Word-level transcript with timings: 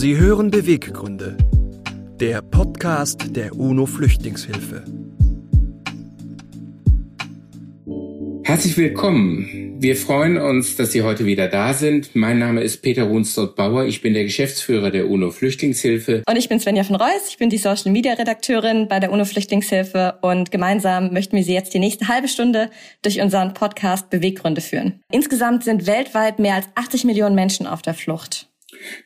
Sie 0.00 0.16
hören 0.16 0.52
Beweggründe, 0.52 1.36
der 2.20 2.40
Podcast 2.40 3.34
der 3.34 3.56
UNO 3.56 3.84
Flüchtlingshilfe. 3.84 4.84
Herzlich 8.44 8.76
willkommen. 8.76 9.74
Wir 9.80 9.96
freuen 9.96 10.36
uns, 10.36 10.76
dass 10.76 10.92
Sie 10.92 11.02
heute 11.02 11.26
wieder 11.26 11.48
da 11.48 11.74
sind. 11.74 12.14
Mein 12.14 12.38
Name 12.38 12.60
ist 12.60 12.80
Peter 12.80 13.02
Runsdorf-Bauer. 13.02 13.86
Ich 13.86 14.00
bin 14.00 14.14
der 14.14 14.22
Geschäftsführer 14.22 14.92
der 14.92 15.10
UNO 15.10 15.32
Flüchtlingshilfe. 15.32 16.22
Und 16.28 16.36
ich 16.36 16.48
bin 16.48 16.60
Svenja 16.60 16.84
von 16.84 16.94
Reus. 16.94 17.30
Ich 17.30 17.38
bin 17.38 17.50
die 17.50 17.58
Social 17.58 17.90
Media 17.90 18.12
Redakteurin 18.12 18.86
bei 18.86 19.00
der 19.00 19.10
UNO 19.10 19.24
Flüchtlingshilfe. 19.24 20.20
Und 20.22 20.52
gemeinsam 20.52 21.12
möchten 21.12 21.34
wir 21.34 21.42
Sie 21.42 21.54
jetzt 21.54 21.74
die 21.74 21.80
nächste 21.80 22.06
halbe 22.06 22.28
Stunde 22.28 22.70
durch 23.02 23.20
unseren 23.20 23.52
Podcast 23.52 24.10
Beweggründe 24.10 24.60
führen. 24.60 25.00
Insgesamt 25.10 25.64
sind 25.64 25.88
weltweit 25.88 26.38
mehr 26.38 26.54
als 26.54 26.68
80 26.76 27.02
Millionen 27.02 27.34
Menschen 27.34 27.66
auf 27.66 27.82
der 27.82 27.94
Flucht. 27.94 28.47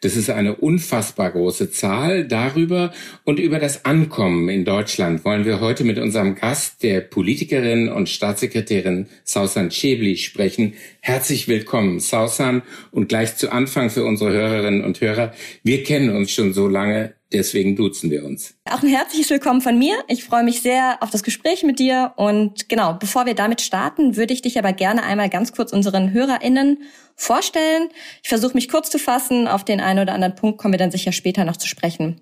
Das 0.00 0.16
ist 0.16 0.30
eine 0.30 0.56
unfassbar 0.56 1.30
große 1.30 1.70
Zahl. 1.70 2.26
Darüber 2.26 2.92
und 3.24 3.38
über 3.38 3.58
das 3.58 3.84
Ankommen 3.84 4.48
in 4.48 4.64
Deutschland 4.64 5.24
wollen 5.24 5.44
wir 5.44 5.60
heute 5.60 5.84
mit 5.84 5.98
unserem 5.98 6.34
Gast, 6.34 6.82
der 6.82 7.00
Politikerin 7.00 7.88
und 7.88 8.08
Staatssekretärin 8.08 9.06
Sausan 9.24 9.70
Chebli, 9.70 10.16
sprechen. 10.16 10.74
Herzlich 11.00 11.48
willkommen, 11.48 12.00
Sausan. 12.00 12.62
Und 12.90 13.08
gleich 13.08 13.36
zu 13.36 13.50
Anfang 13.52 13.90
für 13.90 14.04
unsere 14.04 14.32
Hörerinnen 14.32 14.84
und 14.84 15.00
Hörer. 15.00 15.32
Wir 15.62 15.82
kennen 15.82 16.14
uns 16.14 16.30
schon 16.30 16.52
so 16.52 16.68
lange. 16.68 17.14
Deswegen 17.32 17.76
duzen 17.76 18.10
wir 18.10 18.24
uns. 18.24 18.54
Auch 18.68 18.82
ein 18.82 18.88
herzliches 18.88 19.30
Willkommen 19.30 19.62
von 19.62 19.78
mir. 19.78 19.94
Ich 20.08 20.24
freue 20.24 20.44
mich 20.44 20.60
sehr 20.60 20.98
auf 21.00 21.10
das 21.10 21.22
Gespräch 21.22 21.62
mit 21.62 21.78
dir. 21.78 22.12
Und 22.16 22.68
genau, 22.68 22.94
bevor 22.94 23.24
wir 23.24 23.34
damit 23.34 23.62
starten, 23.62 24.16
würde 24.16 24.34
ich 24.34 24.42
dich 24.42 24.58
aber 24.58 24.72
gerne 24.72 25.02
einmal 25.02 25.30
ganz 25.30 25.52
kurz 25.52 25.72
unseren 25.72 26.12
HörerInnen 26.12 26.82
vorstellen. 27.16 27.88
Ich 28.22 28.28
versuche 28.28 28.54
mich 28.54 28.68
kurz 28.68 28.90
zu 28.90 28.98
fassen. 28.98 29.48
Auf 29.48 29.64
den 29.64 29.80
einen 29.80 30.00
oder 30.00 30.12
anderen 30.12 30.34
Punkt 30.34 30.58
kommen 30.58 30.74
wir 30.74 30.78
dann 30.78 30.90
sicher 30.90 31.12
später 31.12 31.44
noch 31.44 31.56
zu 31.56 31.68
sprechen. 31.68 32.20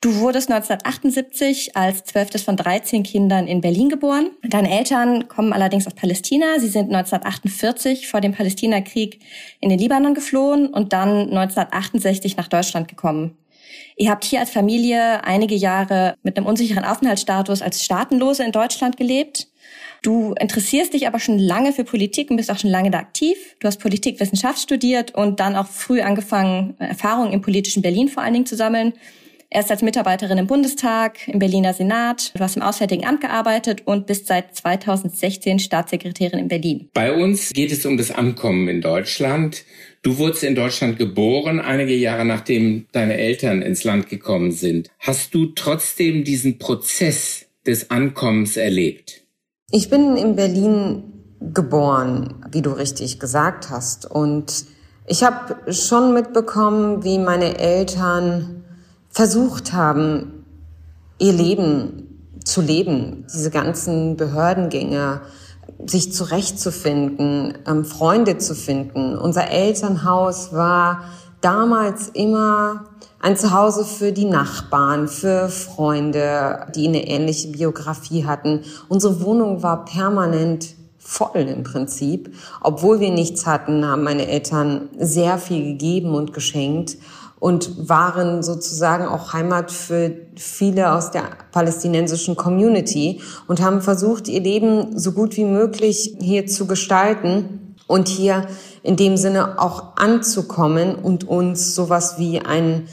Du 0.00 0.14
wurdest 0.20 0.48
1978 0.48 1.76
als 1.76 2.04
zwölftes 2.04 2.42
von 2.42 2.56
13 2.56 3.02
Kindern 3.02 3.48
in 3.48 3.60
Berlin 3.60 3.88
geboren. 3.88 4.30
Deine 4.44 4.70
Eltern 4.70 5.26
kommen 5.26 5.52
allerdings 5.52 5.88
aus 5.88 5.94
Palästina. 5.94 6.60
Sie 6.60 6.68
sind 6.68 6.94
1948 6.94 8.06
vor 8.06 8.20
dem 8.20 8.32
Palästinakrieg 8.32 9.18
in 9.58 9.70
den 9.70 9.78
Libanon 9.78 10.14
geflohen 10.14 10.68
und 10.68 10.92
dann 10.92 11.30
1968 11.30 12.36
nach 12.36 12.46
Deutschland 12.46 12.86
gekommen. 12.86 13.36
Ihr 13.96 14.10
habt 14.10 14.24
hier 14.24 14.40
als 14.40 14.50
Familie 14.50 15.24
einige 15.24 15.54
Jahre 15.54 16.14
mit 16.22 16.36
einem 16.36 16.46
unsicheren 16.46 16.84
Aufenthaltsstatus 16.84 17.62
als 17.62 17.84
Staatenlose 17.84 18.44
in 18.44 18.52
Deutschland 18.52 18.96
gelebt. 18.96 19.48
Du 20.02 20.34
interessierst 20.38 20.94
dich 20.94 21.06
aber 21.06 21.18
schon 21.18 21.38
lange 21.38 21.72
für 21.72 21.84
Politik 21.84 22.30
und 22.30 22.36
bist 22.36 22.50
auch 22.50 22.58
schon 22.58 22.70
lange 22.70 22.90
da 22.90 22.98
aktiv. 22.98 23.36
Du 23.58 23.66
hast 23.66 23.80
Politikwissenschaft 23.80 24.60
studiert 24.60 25.14
und 25.14 25.40
dann 25.40 25.56
auch 25.56 25.66
früh 25.66 26.00
angefangen, 26.00 26.76
Erfahrungen 26.78 27.32
im 27.32 27.40
politischen 27.40 27.82
Berlin 27.82 28.08
vor 28.08 28.22
allen 28.22 28.34
Dingen 28.34 28.46
zu 28.46 28.56
sammeln. 28.56 28.92
Erst 29.50 29.70
als 29.70 29.80
Mitarbeiterin 29.80 30.36
im 30.36 30.46
Bundestag, 30.46 31.26
im 31.26 31.38
Berliner 31.38 31.72
Senat, 31.72 32.32
du 32.34 32.40
hast 32.40 32.56
im 32.56 32.62
Auswärtigen 32.62 33.06
Amt 33.06 33.22
gearbeitet 33.22 33.80
und 33.86 34.06
bist 34.06 34.26
seit 34.26 34.54
2016 34.54 35.58
Staatssekretärin 35.58 36.38
in 36.38 36.48
Berlin. 36.48 36.90
Bei 36.92 37.14
uns 37.14 37.54
geht 37.54 37.72
es 37.72 37.86
um 37.86 37.96
das 37.96 38.10
Ankommen 38.10 38.68
in 38.68 38.82
Deutschland. 38.82 39.64
Du 40.02 40.18
wurdest 40.18 40.44
in 40.44 40.54
Deutschland 40.54 40.98
geboren, 40.98 41.60
einige 41.60 41.94
Jahre 41.94 42.26
nachdem 42.26 42.88
deine 42.92 43.16
Eltern 43.16 43.62
ins 43.62 43.84
Land 43.84 44.10
gekommen 44.10 44.52
sind. 44.52 44.90
Hast 44.98 45.34
du 45.34 45.46
trotzdem 45.46 46.24
diesen 46.24 46.58
Prozess 46.58 47.46
des 47.66 47.90
Ankommens 47.90 48.58
erlebt? 48.58 49.24
Ich 49.70 49.88
bin 49.88 50.18
in 50.18 50.36
Berlin 50.36 51.04
geboren, 51.40 52.44
wie 52.52 52.60
du 52.60 52.72
richtig 52.72 53.18
gesagt 53.18 53.70
hast. 53.70 54.10
Und 54.10 54.66
ich 55.06 55.22
habe 55.22 55.72
schon 55.72 56.12
mitbekommen, 56.12 57.02
wie 57.02 57.18
meine 57.18 57.58
Eltern 57.58 58.57
versucht 59.18 59.72
haben, 59.72 60.44
ihr 61.18 61.32
Leben 61.32 62.38
zu 62.44 62.60
leben, 62.60 63.26
diese 63.34 63.50
ganzen 63.50 64.16
Behördengänge, 64.16 65.22
sich 65.84 66.12
zurechtzufinden, 66.12 67.58
ähm, 67.66 67.84
Freunde 67.84 68.38
zu 68.38 68.54
finden. 68.54 69.18
Unser 69.18 69.50
Elternhaus 69.50 70.52
war 70.52 71.02
damals 71.40 72.10
immer 72.10 72.84
ein 73.18 73.36
Zuhause 73.36 73.84
für 73.84 74.12
die 74.12 74.24
Nachbarn, 74.24 75.08
für 75.08 75.48
Freunde, 75.48 76.68
die 76.76 76.86
eine 76.86 77.08
ähnliche 77.08 77.48
Biografie 77.48 78.24
hatten. 78.24 78.60
Unsere 78.86 79.20
Wohnung 79.20 79.64
war 79.64 79.84
permanent 79.84 80.76
voll 80.96 81.40
im 81.40 81.64
Prinzip. 81.64 82.36
Obwohl 82.60 83.00
wir 83.00 83.10
nichts 83.10 83.46
hatten, 83.46 83.84
haben 83.84 84.04
meine 84.04 84.28
Eltern 84.28 84.90
sehr 84.96 85.38
viel 85.38 85.64
gegeben 85.64 86.14
und 86.14 86.32
geschenkt 86.32 86.98
und 87.40 87.88
waren 87.88 88.42
sozusagen 88.42 89.06
auch 89.06 89.32
Heimat 89.32 89.70
für 89.70 90.12
viele 90.36 90.92
aus 90.92 91.10
der 91.10 91.24
palästinensischen 91.52 92.36
Community 92.36 93.20
und 93.46 93.60
haben 93.60 93.80
versucht, 93.80 94.28
ihr 94.28 94.40
Leben 94.40 94.98
so 94.98 95.12
gut 95.12 95.36
wie 95.36 95.44
möglich 95.44 96.16
hier 96.20 96.46
zu 96.46 96.66
gestalten 96.66 97.74
und 97.86 98.08
hier 98.08 98.46
in 98.82 98.96
dem 98.96 99.16
Sinne 99.16 99.60
auch 99.60 99.96
anzukommen 99.96 100.94
und 100.94 101.24
uns 101.24 101.74
sowas 101.74 102.16
wie 102.18 102.40
ein 102.40 102.88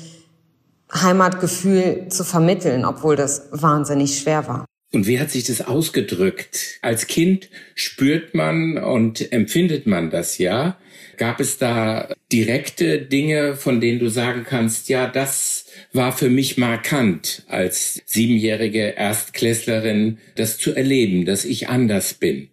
Heimatgefühl 0.94 2.08
zu 2.10 2.24
vermitteln, 2.24 2.86
obwohl 2.86 3.16
das 3.16 3.50
wahnsinnig 3.52 4.20
schwer 4.20 4.48
war. 4.48 4.66
Und 4.94 5.08
wie 5.08 5.20
hat 5.20 5.32
sich 5.32 5.44
das 5.44 5.62
ausgedrückt? 5.62 6.80
Als 6.82 7.08
Kind 7.08 7.50
spürt 7.74 8.34
man 8.34 8.78
und 8.78 9.34
empfindet 9.34 9.88
man 9.88 10.10
das 10.10 10.38
ja. 10.38 10.78
Gab 11.18 11.40
es 11.40 11.58
da 11.58 12.10
direkte 12.32 13.00
Dinge, 13.00 13.56
von 13.56 13.82
denen 13.82 14.00
du 14.00 14.10
sagen 14.10 14.46
kannst, 14.48 14.90
ja, 14.90 15.08
das 15.08 15.66
war 15.94 16.12
für 16.12 16.30
mich 16.30 16.58
markant 16.58 17.44
als 17.48 18.02
siebenjährige 18.06 18.96
Erstklässlerin, 18.98 20.18
das 20.36 20.58
zu 20.58 20.74
erleben, 20.74 21.26
dass 21.26 21.46
ich 21.46 21.70
anders 21.70 22.14
bin? 22.16 22.50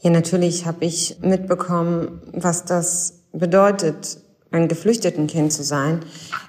Ja, 0.00 0.10
natürlich 0.10 0.66
habe 0.66 0.84
ich 0.84 1.16
mitbekommen, 1.20 2.20
was 2.32 2.64
das 2.64 3.24
bedeutet, 3.32 4.18
ein 4.50 4.68
geflüchteten 4.68 5.26
Kind 5.26 5.52
zu 5.52 5.62
sein. 5.62 6.00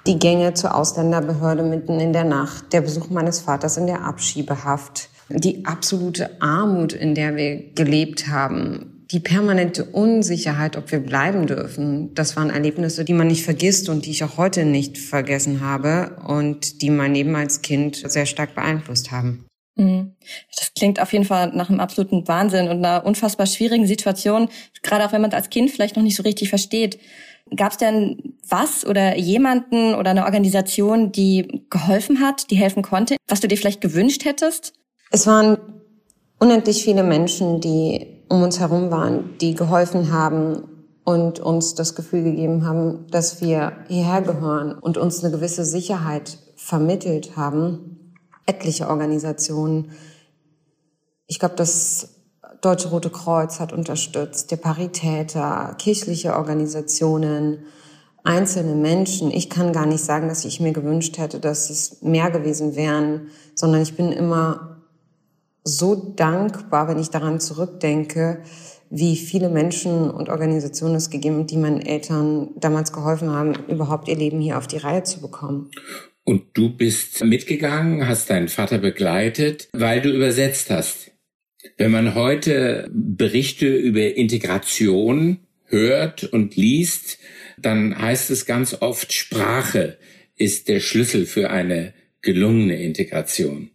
Die 0.06 0.18
Gänge 0.18 0.54
zur 0.54 0.74
Ausländerbehörde 0.74 1.62
mitten 1.62 2.00
in 2.00 2.12
der 2.12 2.24
Nacht, 2.24 2.72
der 2.72 2.80
Besuch 2.80 3.10
meines 3.10 3.40
Vaters 3.40 3.76
in 3.76 3.86
der 3.86 4.04
Abschiebehaft, 4.04 5.10
die 5.28 5.64
absolute 5.66 6.40
Armut, 6.40 6.92
in 6.92 7.14
der 7.14 7.36
wir 7.36 7.72
gelebt 7.74 8.28
haben, 8.28 8.97
die 9.10 9.20
permanente 9.20 9.84
Unsicherheit, 9.84 10.76
ob 10.76 10.92
wir 10.92 11.00
bleiben 11.00 11.46
dürfen, 11.46 12.14
das 12.14 12.36
waren 12.36 12.50
Erlebnisse, 12.50 13.04
die 13.04 13.14
man 13.14 13.28
nicht 13.28 13.42
vergisst 13.42 13.88
und 13.88 14.04
die 14.04 14.10
ich 14.10 14.22
auch 14.22 14.36
heute 14.36 14.64
nicht 14.64 14.98
vergessen 14.98 15.60
habe 15.62 16.16
und 16.26 16.82
die 16.82 16.90
mein 16.90 17.14
Leben 17.14 17.34
als 17.34 17.62
Kind 17.62 17.96
sehr 17.96 18.26
stark 18.26 18.54
beeinflusst 18.54 19.10
haben. 19.10 19.46
Mhm. 19.76 20.14
Das 20.54 20.74
klingt 20.74 21.00
auf 21.00 21.12
jeden 21.12 21.24
Fall 21.24 21.52
nach 21.54 21.70
einem 21.70 21.80
absoluten 21.80 22.28
Wahnsinn 22.28 22.68
und 22.68 22.84
einer 22.84 23.06
unfassbar 23.06 23.46
schwierigen 23.46 23.86
Situation, 23.86 24.48
gerade 24.82 25.06
auch 25.06 25.12
wenn 25.12 25.22
man 25.22 25.30
es 25.30 25.36
als 25.36 25.50
Kind 25.50 25.70
vielleicht 25.70 25.96
noch 25.96 26.02
nicht 26.02 26.16
so 26.16 26.22
richtig 26.22 26.50
versteht. 26.50 26.98
Gab 27.56 27.72
es 27.72 27.78
denn 27.78 28.34
was 28.46 28.84
oder 28.84 29.16
jemanden 29.16 29.94
oder 29.94 30.10
eine 30.10 30.24
Organisation, 30.24 31.12
die 31.12 31.64
geholfen 31.70 32.20
hat, 32.20 32.50
die 32.50 32.56
helfen 32.56 32.82
konnte, 32.82 33.16
was 33.26 33.40
du 33.40 33.48
dir 33.48 33.56
vielleicht 33.56 33.80
gewünscht 33.80 34.26
hättest? 34.26 34.74
Es 35.10 35.26
waren 35.26 35.56
unendlich 36.38 36.84
viele 36.84 37.02
Menschen, 37.02 37.62
die 37.62 38.17
um 38.28 38.42
uns 38.42 38.60
herum 38.60 38.90
waren, 38.90 39.36
die 39.40 39.54
geholfen 39.54 40.12
haben 40.12 40.64
und 41.04 41.40
uns 41.40 41.74
das 41.74 41.94
Gefühl 41.94 42.22
gegeben 42.22 42.66
haben, 42.66 43.06
dass 43.10 43.40
wir 43.40 43.72
hierher 43.88 44.20
gehören 44.20 44.72
und 44.72 44.98
uns 44.98 45.24
eine 45.24 45.32
gewisse 45.32 45.64
Sicherheit 45.64 46.38
vermittelt 46.56 47.36
haben. 47.36 48.14
Etliche 48.44 48.88
Organisationen. 48.88 49.92
Ich 51.26 51.38
glaube, 51.38 51.54
das 51.56 52.10
Deutsche 52.60 52.88
Rote 52.88 53.10
Kreuz 53.10 53.60
hat 53.60 53.72
unterstützt, 53.72 54.50
der 54.50 54.56
Paritäter, 54.56 55.74
kirchliche 55.78 56.34
Organisationen, 56.34 57.60
einzelne 58.24 58.74
Menschen. 58.74 59.30
Ich 59.30 59.48
kann 59.48 59.72
gar 59.72 59.86
nicht 59.86 60.04
sagen, 60.04 60.28
dass 60.28 60.44
ich 60.44 60.60
mir 60.60 60.72
gewünscht 60.72 61.16
hätte, 61.18 61.40
dass 61.40 61.70
es 61.70 62.02
mehr 62.02 62.30
gewesen 62.30 62.76
wären, 62.76 63.28
sondern 63.54 63.80
ich 63.80 63.96
bin 63.96 64.12
immer 64.12 64.67
so 65.64 65.94
dankbar, 65.94 66.88
wenn 66.88 66.98
ich 66.98 67.10
daran 67.10 67.40
zurückdenke, 67.40 68.42
wie 68.90 69.16
viele 69.16 69.50
Menschen 69.50 70.10
und 70.10 70.28
Organisationen 70.28 70.96
es 70.96 71.10
gegeben, 71.10 71.46
die 71.46 71.56
meinen 71.56 71.80
Eltern 71.80 72.50
damals 72.56 72.92
geholfen 72.92 73.30
haben, 73.30 73.54
überhaupt 73.68 74.08
ihr 74.08 74.16
Leben 74.16 74.40
hier 74.40 74.56
auf 74.56 74.66
die 74.66 74.78
Reihe 74.78 75.02
zu 75.02 75.20
bekommen. 75.20 75.70
Und 76.24 76.44
du 76.54 76.76
bist 76.76 77.24
mitgegangen, 77.24 78.06
hast 78.06 78.30
deinen 78.30 78.48
Vater 78.48 78.78
begleitet, 78.78 79.68
weil 79.72 80.00
du 80.00 80.10
übersetzt 80.10 80.70
hast. 80.70 81.10
Wenn 81.76 81.90
man 81.90 82.14
heute 82.14 82.88
Berichte 82.92 83.66
über 83.74 84.14
Integration 84.14 85.40
hört 85.66 86.24
und 86.24 86.56
liest, 86.56 87.18
dann 87.58 88.00
heißt 88.00 88.30
es 88.30 88.46
ganz 88.46 88.76
oft, 88.80 89.12
Sprache 89.12 89.98
ist 90.36 90.68
der 90.68 90.80
Schlüssel 90.80 91.26
für 91.26 91.50
eine 91.50 91.94
gelungene 92.22 92.82
Integration. 92.82 93.70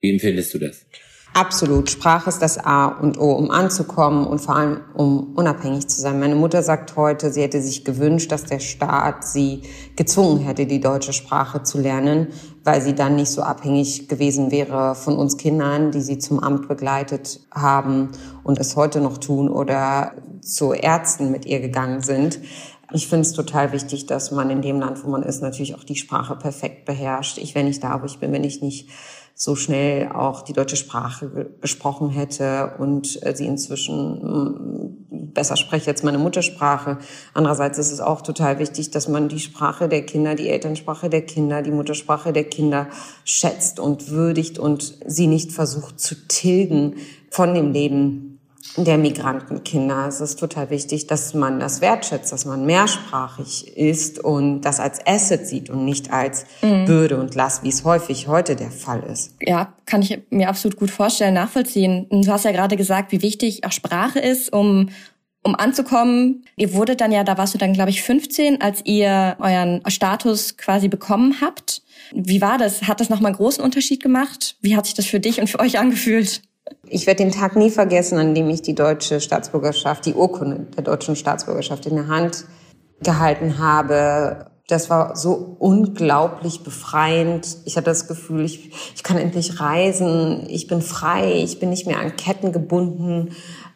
Wie 0.00 0.10
empfindest 0.10 0.54
du 0.54 0.58
das? 0.58 0.86
Absolut. 1.32 1.88
Sprache 1.88 2.28
ist 2.28 2.42
das 2.42 2.58
A 2.58 2.86
und 2.86 3.18
O, 3.20 3.30
um 3.32 3.52
anzukommen 3.52 4.26
und 4.26 4.40
vor 4.40 4.56
allem 4.56 4.80
um 4.94 5.32
unabhängig 5.36 5.86
zu 5.86 6.00
sein. 6.00 6.18
Meine 6.18 6.34
Mutter 6.34 6.62
sagt 6.64 6.96
heute, 6.96 7.30
sie 7.30 7.42
hätte 7.42 7.62
sich 7.62 7.84
gewünscht, 7.84 8.32
dass 8.32 8.44
der 8.44 8.58
Staat 8.58 9.24
sie 9.24 9.62
gezwungen 9.94 10.40
hätte, 10.40 10.66
die 10.66 10.80
deutsche 10.80 11.12
Sprache 11.12 11.62
zu 11.62 11.78
lernen, 11.78 12.28
weil 12.64 12.82
sie 12.82 12.96
dann 12.96 13.14
nicht 13.14 13.30
so 13.30 13.42
abhängig 13.42 14.08
gewesen 14.08 14.50
wäre 14.50 14.96
von 14.96 15.16
uns 15.16 15.36
Kindern, 15.36 15.92
die 15.92 16.00
sie 16.00 16.18
zum 16.18 16.40
Amt 16.40 16.66
begleitet 16.66 17.40
haben 17.52 18.08
und 18.42 18.58
es 18.58 18.74
heute 18.74 19.00
noch 19.00 19.18
tun 19.18 19.48
oder 19.48 20.12
zu 20.42 20.72
Ärzten 20.72 21.30
mit 21.30 21.46
ihr 21.46 21.60
gegangen 21.60 22.02
sind. 22.02 22.40
Ich 22.92 23.06
finde 23.06 23.22
es 23.22 23.32
total 23.32 23.70
wichtig, 23.70 24.06
dass 24.06 24.32
man 24.32 24.50
in 24.50 24.62
dem 24.62 24.80
Land, 24.80 25.04
wo 25.04 25.10
man 25.10 25.22
ist, 25.22 25.42
natürlich 25.42 25.76
auch 25.76 25.84
die 25.84 25.94
Sprache 25.94 26.34
perfekt 26.34 26.86
beherrscht. 26.86 27.38
Ich, 27.38 27.54
wenn 27.54 27.68
ich 27.68 27.78
da, 27.78 28.02
wo 28.02 28.06
ich 28.06 28.18
bin, 28.18 28.32
wenn 28.32 28.42
ich 28.42 28.62
nicht 28.62 28.88
so 29.42 29.56
schnell 29.56 30.12
auch 30.12 30.42
die 30.42 30.52
deutsche 30.52 30.76
Sprache 30.76 31.50
gesprochen 31.62 32.10
hätte 32.10 32.74
und 32.76 33.24
äh, 33.24 33.34
sie 33.34 33.46
inzwischen 33.46 34.20
mm, 34.20 35.32
besser 35.32 35.56
spreche 35.56 35.86
jetzt 35.86 36.04
meine 36.04 36.18
Muttersprache. 36.18 36.98
Andererseits 37.32 37.78
ist 37.78 37.90
es 37.90 38.02
auch 38.02 38.20
total 38.20 38.58
wichtig, 38.58 38.90
dass 38.90 39.08
man 39.08 39.30
die 39.30 39.40
Sprache 39.40 39.88
der 39.88 40.04
Kinder, 40.04 40.34
die 40.34 40.50
Elternsprache 40.50 41.08
der 41.08 41.22
Kinder, 41.22 41.62
die 41.62 41.70
Muttersprache 41.70 42.34
der 42.34 42.44
Kinder 42.44 42.88
schätzt 43.24 43.80
und 43.80 44.10
würdigt 44.10 44.58
und 44.58 44.98
sie 45.06 45.26
nicht 45.26 45.52
versucht 45.52 46.00
zu 46.00 46.16
tilgen 46.28 46.96
von 47.30 47.54
dem 47.54 47.72
Leben 47.72 48.39
der 48.76 48.98
Migrantenkinder. 48.98 50.06
Es 50.06 50.20
ist 50.20 50.38
total 50.38 50.70
wichtig, 50.70 51.06
dass 51.06 51.34
man 51.34 51.60
das 51.60 51.80
wertschätzt, 51.80 52.32
dass 52.32 52.44
man 52.44 52.66
mehrsprachig 52.66 53.76
ist 53.76 54.22
und 54.22 54.62
das 54.62 54.80
als 54.80 55.04
Asset 55.06 55.46
sieht 55.46 55.70
und 55.70 55.84
nicht 55.84 56.12
als 56.12 56.46
mhm. 56.62 56.84
Bürde 56.84 57.18
und 57.18 57.34
Last, 57.34 57.64
wie 57.64 57.68
es 57.68 57.84
häufig 57.84 58.28
heute 58.28 58.56
der 58.56 58.70
Fall 58.70 59.02
ist. 59.02 59.34
Ja, 59.40 59.72
kann 59.86 60.02
ich 60.02 60.20
mir 60.30 60.48
absolut 60.48 60.78
gut 60.78 60.90
vorstellen, 60.90 61.34
nachvollziehen. 61.34 62.06
Du 62.10 62.26
hast 62.28 62.44
ja 62.44 62.52
gerade 62.52 62.76
gesagt, 62.76 63.12
wie 63.12 63.22
wichtig 63.22 63.64
auch 63.64 63.72
Sprache 63.72 64.20
ist, 64.20 64.52
um 64.52 64.88
um 65.42 65.54
anzukommen. 65.54 66.44
Ihr 66.56 66.74
wurdet 66.74 67.00
dann 67.00 67.12
ja, 67.12 67.24
da 67.24 67.38
warst 67.38 67.54
du 67.54 67.58
dann, 67.58 67.72
glaube 67.72 67.88
ich, 67.88 68.02
15, 68.02 68.60
als 68.60 68.82
ihr 68.84 69.36
euren 69.38 69.80
Status 69.88 70.56
quasi 70.58 70.88
bekommen 70.88 71.36
habt. 71.40 71.82
Wie 72.12 72.40
war 72.42 72.58
das? 72.58 72.82
Hat 72.82 73.00
das 73.00 73.08
nochmal 73.08 73.30
einen 73.30 73.36
großen 73.36 73.64
Unterschied 73.64 74.02
gemacht? 74.02 74.56
Wie 74.60 74.76
hat 74.76 74.84
sich 74.84 74.94
das 74.94 75.06
für 75.06 75.20
dich 75.20 75.40
und 75.40 75.48
für 75.48 75.60
euch 75.60 75.78
angefühlt? 75.78 76.42
Ich 76.86 77.06
werde 77.06 77.22
den 77.22 77.32
Tag 77.32 77.56
nie 77.56 77.70
vergessen, 77.70 78.18
an 78.18 78.34
dem 78.34 78.48
ich 78.50 78.62
die 78.62 78.74
deutsche 78.74 79.20
Staatsbürgerschaft, 79.20 80.06
die 80.06 80.14
Urkunde 80.14 80.66
der 80.76 80.82
deutschen 80.82 81.16
Staatsbürgerschaft 81.16 81.86
in 81.86 81.96
der 81.96 82.08
Hand 82.08 82.44
gehalten 83.02 83.58
habe. 83.58 84.50
Das 84.68 84.88
war 84.88 85.16
so 85.16 85.56
unglaublich 85.58 86.62
befreiend. 86.62 87.58
Ich 87.64 87.76
hatte 87.76 87.86
das 87.86 88.06
Gefühl, 88.06 88.44
ich, 88.44 88.70
ich 88.94 89.02
kann 89.02 89.16
endlich 89.16 89.60
reisen. 89.60 90.46
Ich 90.48 90.68
bin 90.68 90.80
frei. 90.80 91.42
Ich 91.42 91.58
bin 91.58 91.70
nicht 91.70 91.86
mehr 91.86 91.98
an 91.98 92.16
Ketten 92.16 92.52
gebunden. 92.52 93.30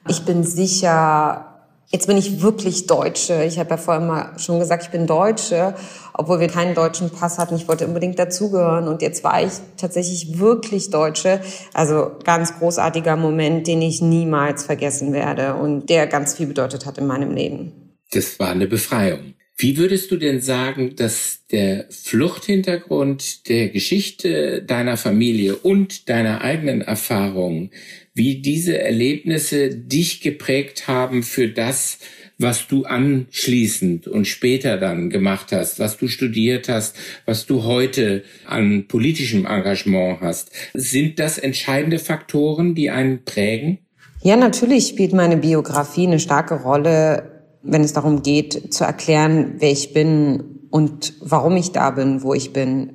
Ich 0.09 0.25
bin 0.25 0.45
sicher. 0.45 1.54
Jetzt 1.95 2.09
bin 2.09 2.17
ich 2.17 2.43
wirklich 2.43 2.89
Deutsche. 2.89 3.45
Ich 3.45 3.61
habe 3.61 3.71
ja 3.71 3.77
vorher 3.77 4.03
immer 4.03 4.37
schon 4.37 4.59
gesagt, 4.59 4.83
ich 4.83 4.91
bin 4.91 5.07
Deutsche, 5.07 5.77
obwohl 6.13 6.41
wir 6.41 6.49
keinen 6.49 6.75
deutschen 6.75 7.09
Pass 7.09 7.39
hatten. 7.39 7.55
Ich 7.55 7.69
wollte 7.69 7.87
unbedingt 7.87 8.19
dazugehören 8.19 8.89
und 8.89 9.01
jetzt 9.01 9.23
war 9.23 9.41
ich 9.47 9.53
tatsächlich 9.77 10.41
wirklich 10.41 10.91
Deutsche. 10.91 11.41
Also 11.73 12.11
ganz 12.25 12.59
großartiger 12.59 13.15
Moment, 13.15 13.69
den 13.69 13.81
ich 13.81 14.03
niemals 14.03 14.65
vergessen 14.65 15.13
werde 15.13 15.55
und 15.55 15.89
der 15.89 16.09
ganz 16.09 16.35
viel 16.35 16.49
bedeutet 16.49 16.85
hat 16.85 16.99
in 16.99 17.07
meinem 17.07 17.31
Leben. 17.31 17.71
Das 18.11 18.41
war 18.41 18.49
eine 18.49 18.67
Befreiung. 18.67 19.35
Wie 19.57 19.77
würdest 19.77 20.11
du 20.11 20.17
denn 20.17 20.41
sagen, 20.41 20.97
dass 20.97 21.47
der 21.53 21.87
Fluchthintergrund 21.91 23.49
der 23.49 23.69
Geschichte 23.69 24.65
deiner 24.65 24.97
Familie 24.97 25.55
und 25.55 26.09
deiner 26.09 26.41
eigenen 26.41 26.81
Erfahrungen 26.81 27.71
wie 28.15 28.41
diese 28.41 28.79
Erlebnisse 28.79 29.71
dich 29.71 30.21
geprägt 30.21 30.87
haben 30.87 31.25
für 31.25 31.49
das, 31.49 31.99
was 32.39 32.67
du 32.67 32.85
anschließend 32.85 34.09
und 34.09 34.27
später 34.27 34.77
dann 34.77 35.11
gemacht 35.11 35.53
hast, 35.53 35.79
was 35.79 35.99
du 35.99 36.09
studiert 36.09 36.69
hast, 36.69 36.97
was 37.27 37.47
du 37.47 37.65
heute 37.65 38.25
an 38.47 38.87
politischem 38.89 39.47
Engagement 39.47 40.21
hast. 40.21 40.51
Sind 40.75 41.19
das 41.19 41.39
entscheidende 41.39 41.99
Faktoren, 41.99 42.75
die 42.75 42.91
einen 42.91 43.25
prägen? 43.25 43.79
Ja, 44.23 44.37
natürlich 44.37 44.89
spielt 44.89 45.13
meine 45.13 45.37
Biografie 45.37 46.07
eine 46.07 46.19
starke 46.19 46.55
Rolle, 46.55 47.31
wenn 47.63 47.83
es 47.83 47.93
darum 47.93 48.23
geht, 48.23 48.73
zu 48.73 48.85
erklären, 48.85 49.55
wer 49.59 49.71
ich 49.71 49.93
bin 49.93 50.43
und 50.71 51.15
warum 51.21 51.57
ich 51.57 51.73
da 51.73 51.91
bin, 51.91 52.23
wo 52.23 52.35
ich 52.35 52.53
bin. 52.53 52.93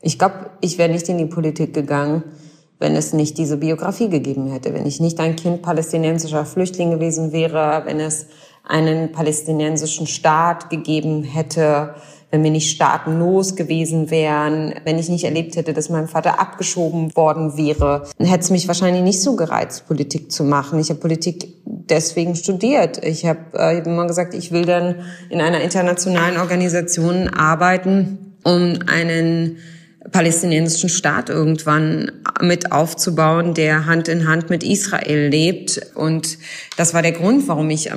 Ich 0.00 0.18
glaube, 0.18 0.50
ich 0.60 0.78
wäre 0.78 0.90
nicht 0.90 1.08
in 1.08 1.18
die 1.18 1.26
Politik 1.26 1.74
gegangen, 1.74 2.24
wenn 2.78 2.94
es 2.94 3.12
nicht 3.12 3.38
diese 3.38 3.56
Biografie 3.56 4.08
gegeben 4.08 4.50
hätte, 4.50 4.72
wenn 4.74 4.86
ich 4.86 5.00
nicht 5.00 5.18
ein 5.20 5.36
Kind 5.36 5.62
palästinensischer 5.62 6.44
Flüchtling 6.44 6.90
gewesen 6.90 7.32
wäre, 7.32 7.82
wenn 7.86 8.00
es 8.00 8.26
einen 8.64 9.12
palästinensischen 9.12 10.06
Staat 10.06 10.70
gegeben 10.70 11.24
hätte, 11.24 11.94
wenn 12.30 12.44
wir 12.44 12.50
nicht 12.50 12.70
staatenlos 12.70 13.56
gewesen 13.56 14.10
wären, 14.10 14.74
wenn 14.84 14.98
ich 14.98 15.08
nicht 15.08 15.24
erlebt 15.24 15.56
hätte, 15.56 15.72
dass 15.72 15.88
mein 15.88 16.08
Vater 16.08 16.38
abgeschoben 16.38 17.16
worden 17.16 17.56
wäre, 17.56 18.04
dann 18.18 18.26
hätte 18.26 18.44
es 18.44 18.50
mich 18.50 18.68
wahrscheinlich 18.68 19.02
nicht 19.02 19.22
so 19.22 19.34
gereizt, 19.34 19.86
Politik 19.88 20.30
zu 20.30 20.44
machen. 20.44 20.78
Ich 20.78 20.90
habe 20.90 21.00
Politik 21.00 21.54
deswegen 21.64 22.36
studiert. 22.36 23.02
Ich 23.02 23.24
habe 23.24 23.40
äh, 23.54 23.78
immer 23.78 24.06
gesagt, 24.06 24.34
ich 24.34 24.52
will 24.52 24.66
dann 24.66 24.96
in 25.30 25.40
einer 25.40 25.62
internationalen 25.62 26.36
Organisation 26.36 27.28
arbeiten, 27.28 28.36
um 28.44 28.78
einen 28.86 29.56
palästinensischen 30.10 30.88
Staat 30.88 31.28
irgendwann 31.28 32.12
mit 32.40 32.72
aufzubauen, 32.72 33.54
der 33.54 33.86
Hand 33.86 34.08
in 34.08 34.26
Hand 34.26 34.50
mit 34.50 34.62
Israel 34.62 35.28
lebt. 35.28 35.80
Und 35.94 36.38
das 36.76 36.94
war 36.94 37.02
der 37.02 37.12
Grund, 37.12 37.48
warum 37.48 37.70
ich 37.70 37.90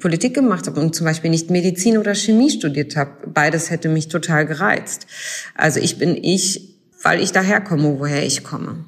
Politik 0.00 0.34
gemacht 0.34 0.66
habe 0.66 0.80
und 0.80 0.94
zum 0.94 1.04
Beispiel 1.04 1.30
nicht 1.30 1.50
Medizin 1.50 1.98
oder 1.98 2.14
Chemie 2.14 2.50
studiert 2.50 2.96
habe. 2.96 3.10
Beides 3.26 3.70
hätte 3.70 3.88
mich 3.88 4.08
total 4.08 4.46
gereizt. 4.46 5.06
Also 5.54 5.80
ich 5.80 5.98
bin 5.98 6.16
ich, 6.22 6.76
weil 7.02 7.22
ich 7.22 7.32
daherkomme, 7.32 7.98
woher 7.98 8.24
ich 8.24 8.44
komme. 8.44 8.84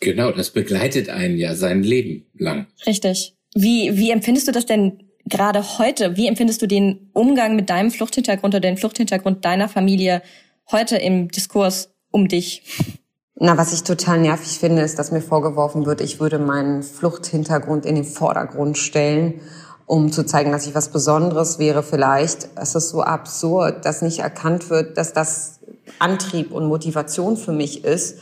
Genau, 0.00 0.32
das 0.32 0.50
begleitet 0.50 1.10
einen 1.10 1.36
ja 1.36 1.54
sein 1.54 1.82
Leben 1.82 2.24
lang. 2.38 2.66
Richtig. 2.86 3.34
Wie, 3.54 3.96
wie 3.96 4.10
empfindest 4.10 4.48
du 4.48 4.52
das 4.52 4.66
denn 4.66 5.04
gerade 5.26 5.78
heute? 5.78 6.16
Wie 6.16 6.26
empfindest 6.26 6.62
du 6.62 6.66
den 6.66 7.10
Umgang 7.12 7.56
mit 7.56 7.68
deinem 7.68 7.90
Fluchthintergrund 7.90 8.54
oder 8.54 8.60
den 8.60 8.76
Fluchthintergrund 8.76 9.44
deiner 9.44 9.68
Familie 9.68 10.22
heute 10.70 10.96
im 10.96 11.28
Diskurs 11.28 11.89
um 12.10 12.28
dich? 12.28 12.98
Na, 13.34 13.56
was 13.56 13.72
ich 13.72 13.84
total 13.84 14.20
nervig 14.20 14.58
finde, 14.58 14.82
ist, 14.82 14.98
dass 14.98 15.12
mir 15.12 15.22
vorgeworfen 15.22 15.86
wird, 15.86 16.00
ich 16.00 16.20
würde 16.20 16.38
meinen 16.38 16.82
Fluchthintergrund 16.82 17.86
in 17.86 17.94
den 17.94 18.04
Vordergrund 18.04 18.76
stellen, 18.76 19.40
um 19.86 20.12
zu 20.12 20.24
zeigen, 20.24 20.52
dass 20.52 20.66
ich 20.66 20.74
was 20.74 20.90
Besonderes 20.90 21.58
wäre 21.58 21.82
vielleicht. 21.82 22.48
Es 22.56 22.74
ist 22.74 22.90
so 22.90 23.02
absurd, 23.02 23.84
dass 23.86 24.02
nicht 24.02 24.18
erkannt 24.18 24.68
wird, 24.70 24.98
dass 24.98 25.12
das 25.12 25.60
Antrieb 25.98 26.52
und 26.52 26.66
Motivation 26.66 27.36
für 27.36 27.52
mich 27.52 27.84
ist 27.84 28.18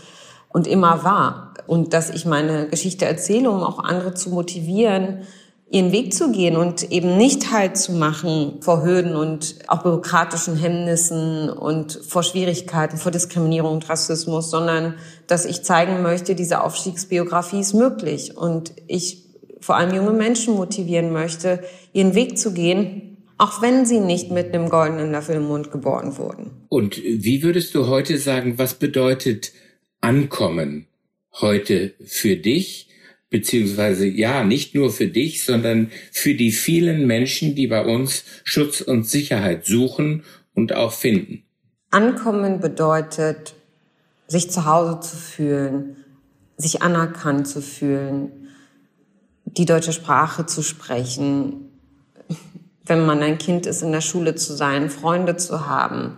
und 0.50 0.66
immer 0.66 1.04
war. 1.04 1.54
Und 1.66 1.92
dass 1.92 2.10
ich 2.10 2.24
meine 2.24 2.68
Geschichte 2.68 3.04
erzähle, 3.04 3.50
um 3.50 3.62
auch 3.62 3.80
andere 3.80 4.14
zu 4.14 4.30
motivieren, 4.30 5.22
ihren 5.70 5.92
Weg 5.92 6.14
zu 6.14 6.32
gehen 6.32 6.56
und 6.56 6.90
eben 6.90 7.18
nicht 7.18 7.52
halt 7.52 7.76
zu 7.76 7.92
machen 7.92 8.58
vor 8.60 8.82
Hürden 8.82 9.14
und 9.14 9.56
auch 9.66 9.82
bürokratischen 9.82 10.56
Hemmnissen 10.56 11.50
und 11.50 11.92
vor 11.92 12.22
Schwierigkeiten, 12.22 12.96
vor 12.96 13.12
Diskriminierung 13.12 13.74
und 13.74 13.88
Rassismus, 13.88 14.50
sondern 14.50 14.94
dass 15.26 15.44
ich 15.44 15.62
zeigen 15.62 16.02
möchte, 16.02 16.34
diese 16.34 16.62
Aufstiegsbiografie 16.62 17.60
ist 17.60 17.74
möglich 17.74 18.36
und 18.36 18.72
ich 18.86 19.26
vor 19.60 19.76
allem 19.76 19.94
junge 19.94 20.12
Menschen 20.12 20.54
motivieren 20.54 21.12
möchte, 21.12 21.62
ihren 21.92 22.14
Weg 22.14 22.38
zu 22.38 22.54
gehen, 22.54 23.18
auch 23.36 23.60
wenn 23.60 23.84
sie 23.84 24.00
nicht 24.00 24.30
mit 24.30 24.54
einem 24.54 24.70
goldenen 24.70 25.12
Löffel 25.12 25.36
im 25.36 25.48
Mund 25.48 25.70
geboren 25.70 26.16
wurden. 26.16 26.50
Und 26.68 26.96
wie 26.96 27.42
würdest 27.42 27.74
du 27.74 27.86
heute 27.88 28.16
sagen, 28.16 28.58
was 28.58 28.74
bedeutet 28.74 29.52
Ankommen 30.00 30.86
heute 31.40 31.94
für 32.04 32.36
dich? 32.36 32.87
Beziehungsweise 33.30 34.06
ja, 34.06 34.44
nicht 34.44 34.74
nur 34.74 34.90
für 34.90 35.08
dich, 35.08 35.44
sondern 35.44 35.90
für 36.12 36.34
die 36.34 36.52
vielen 36.52 37.06
Menschen, 37.06 37.54
die 37.54 37.66
bei 37.66 37.84
uns 37.84 38.24
Schutz 38.44 38.80
und 38.80 39.06
Sicherheit 39.06 39.66
suchen 39.66 40.24
und 40.54 40.74
auch 40.74 40.92
finden. 40.92 41.42
Ankommen 41.90 42.60
bedeutet, 42.60 43.54
sich 44.26 44.50
zu 44.50 44.64
Hause 44.66 45.00
zu 45.00 45.16
fühlen, 45.16 45.96
sich 46.56 46.82
anerkannt 46.82 47.46
zu 47.48 47.62
fühlen, 47.62 48.30
die 49.44 49.64
deutsche 49.64 49.92
Sprache 49.92 50.46
zu 50.46 50.62
sprechen, 50.62 51.70
wenn 52.84 53.06
man 53.06 53.22
ein 53.22 53.38
Kind 53.38 53.66
ist, 53.66 53.82
in 53.82 53.92
der 53.92 54.00
Schule 54.00 54.34
zu 54.34 54.54
sein, 54.54 54.90
Freunde 54.90 55.36
zu 55.36 55.66
haben, 55.66 56.16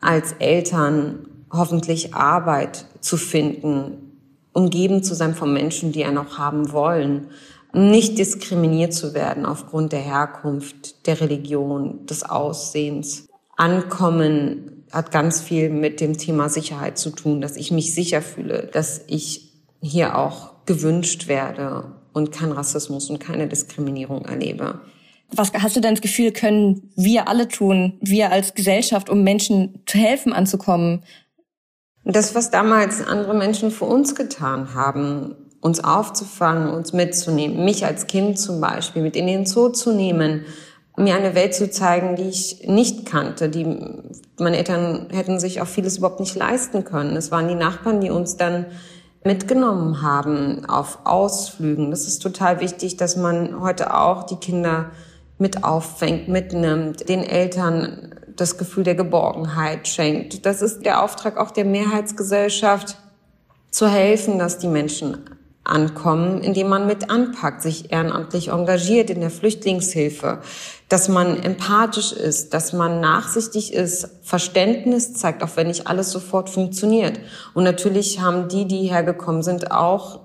als 0.00 0.32
Eltern 0.38 1.26
hoffentlich 1.50 2.14
Arbeit 2.14 2.86
zu 3.00 3.16
finden, 3.16 4.11
umgeben 4.52 5.02
zu 5.02 5.14
sein 5.14 5.34
von 5.34 5.52
Menschen, 5.52 5.92
die 5.92 6.04
einen 6.04 6.18
auch 6.18 6.38
haben 6.38 6.72
wollen, 6.72 7.28
nicht 7.72 8.18
diskriminiert 8.18 8.92
zu 8.92 9.14
werden 9.14 9.46
aufgrund 9.46 9.92
der 9.92 10.00
Herkunft, 10.00 11.06
der 11.06 11.20
Religion, 11.20 12.04
des 12.06 12.22
Aussehens. 12.22 13.28
Ankommen 13.56 14.84
hat 14.92 15.10
ganz 15.10 15.40
viel 15.40 15.70
mit 15.70 16.00
dem 16.00 16.18
Thema 16.18 16.48
Sicherheit 16.50 16.98
zu 16.98 17.10
tun, 17.10 17.40
dass 17.40 17.56
ich 17.56 17.70
mich 17.70 17.94
sicher 17.94 18.20
fühle, 18.20 18.68
dass 18.72 19.02
ich 19.06 19.52
hier 19.80 20.18
auch 20.18 20.52
gewünscht 20.66 21.28
werde 21.28 21.92
und 22.12 22.30
kein 22.30 22.52
Rassismus 22.52 23.08
und 23.08 23.18
keine 23.18 23.48
Diskriminierung 23.48 24.26
erlebe. 24.26 24.80
Was 25.34 25.50
hast 25.54 25.76
du 25.76 25.80
denn 25.80 25.94
das 25.94 26.02
Gefühl, 26.02 26.30
können 26.30 26.90
wir 26.94 27.26
alle 27.26 27.48
tun, 27.48 27.94
wir 28.02 28.30
als 28.30 28.54
Gesellschaft, 28.54 29.08
um 29.08 29.24
Menschen 29.24 29.82
zu 29.86 29.96
helfen, 29.96 30.34
anzukommen? 30.34 31.04
Das, 32.04 32.34
was 32.34 32.50
damals 32.50 33.06
andere 33.06 33.34
Menschen 33.34 33.70
für 33.70 33.84
uns 33.84 34.14
getan 34.14 34.74
haben, 34.74 35.36
uns 35.60 35.82
aufzufangen, 35.82 36.68
uns 36.74 36.92
mitzunehmen, 36.92 37.64
mich 37.64 37.86
als 37.86 38.08
Kind 38.08 38.38
zum 38.38 38.60
Beispiel 38.60 39.02
mit 39.02 39.16
in 39.16 39.28
den 39.28 39.46
Zoo 39.46 39.68
zu 39.68 39.92
nehmen, 39.92 40.44
mir 40.96 41.14
eine 41.14 41.34
Welt 41.34 41.54
zu 41.54 41.70
zeigen, 41.70 42.16
die 42.16 42.28
ich 42.28 42.66
nicht 42.66 43.06
kannte. 43.06 43.48
Die, 43.48 43.64
meine 44.38 44.56
Eltern 44.58 45.06
hätten 45.10 45.38
sich 45.38 45.60
auch 45.62 45.66
vieles 45.66 45.98
überhaupt 45.98 46.20
nicht 46.20 46.34
leisten 46.34 46.84
können. 46.84 47.16
Es 47.16 47.30
waren 47.30 47.48
die 47.48 47.54
Nachbarn, 47.54 48.00
die 48.00 48.10
uns 48.10 48.36
dann 48.36 48.66
mitgenommen 49.24 50.02
haben 50.02 50.64
auf 50.66 50.98
Ausflügen. 51.04 51.90
Das 51.90 52.08
ist 52.08 52.18
total 52.18 52.60
wichtig, 52.60 52.96
dass 52.96 53.16
man 53.16 53.60
heute 53.60 53.94
auch 53.94 54.24
die 54.24 54.36
Kinder 54.36 54.90
mit 55.38 55.64
auffängt, 55.64 56.28
mitnimmt, 56.28 57.08
den 57.08 57.22
Eltern 57.22 58.11
das 58.36 58.58
Gefühl 58.58 58.84
der 58.84 58.94
Geborgenheit 58.94 59.88
schenkt. 59.88 60.46
Das 60.46 60.62
ist 60.62 60.84
der 60.84 61.02
Auftrag 61.02 61.36
auch 61.36 61.50
der 61.50 61.64
Mehrheitsgesellschaft, 61.64 62.96
zu 63.72 63.88
helfen, 63.88 64.38
dass 64.38 64.58
die 64.58 64.68
Menschen 64.68 65.18
ankommen, 65.64 66.42
indem 66.42 66.68
man 66.68 66.86
mit 66.86 67.08
anpackt, 67.08 67.62
sich 67.62 67.92
ehrenamtlich 67.92 68.48
engagiert 68.48 69.10
in 69.10 69.20
der 69.20 69.30
Flüchtlingshilfe, 69.30 70.40
dass 70.88 71.08
man 71.08 71.42
empathisch 71.42 72.12
ist, 72.12 72.52
dass 72.52 72.72
man 72.72 73.00
nachsichtig 73.00 73.72
ist, 73.72 74.08
Verständnis 74.22 75.14
zeigt, 75.14 75.42
auch 75.42 75.56
wenn 75.56 75.68
nicht 75.68 75.86
alles 75.86 76.10
sofort 76.10 76.50
funktioniert. 76.50 77.18
Und 77.54 77.64
natürlich 77.64 78.20
haben 78.20 78.48
die, 78.48 78.66
die 78.66 78.90
hergekommen 78.90 79.42
sind, 79.42 79.70
auch 79.70 80.20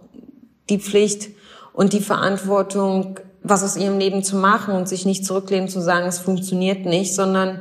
die 0.69 0.79
Pflicht 0.79 1.29
und 1.71 1.93
die 1.93 2.01
Verantwortung, 2.01 3.19
was 3.43 3.63
aus 3.63 3.77
ihrem 3.77 3.99
Leben 3.99 4.23
zu 4.23 4.35
machen 4.35 4.73
und 4.73 4.89
sich 4.89 5.05
nicht 5.05 5.25
zurücklehnen 5.25 5.69
zu 5.69 5.79
sagen, 5.79 6.07
es 6.07 6.19
funktioniert 6.19 6.85
nicht, 6.85 7.13
sondern 7.13 7.59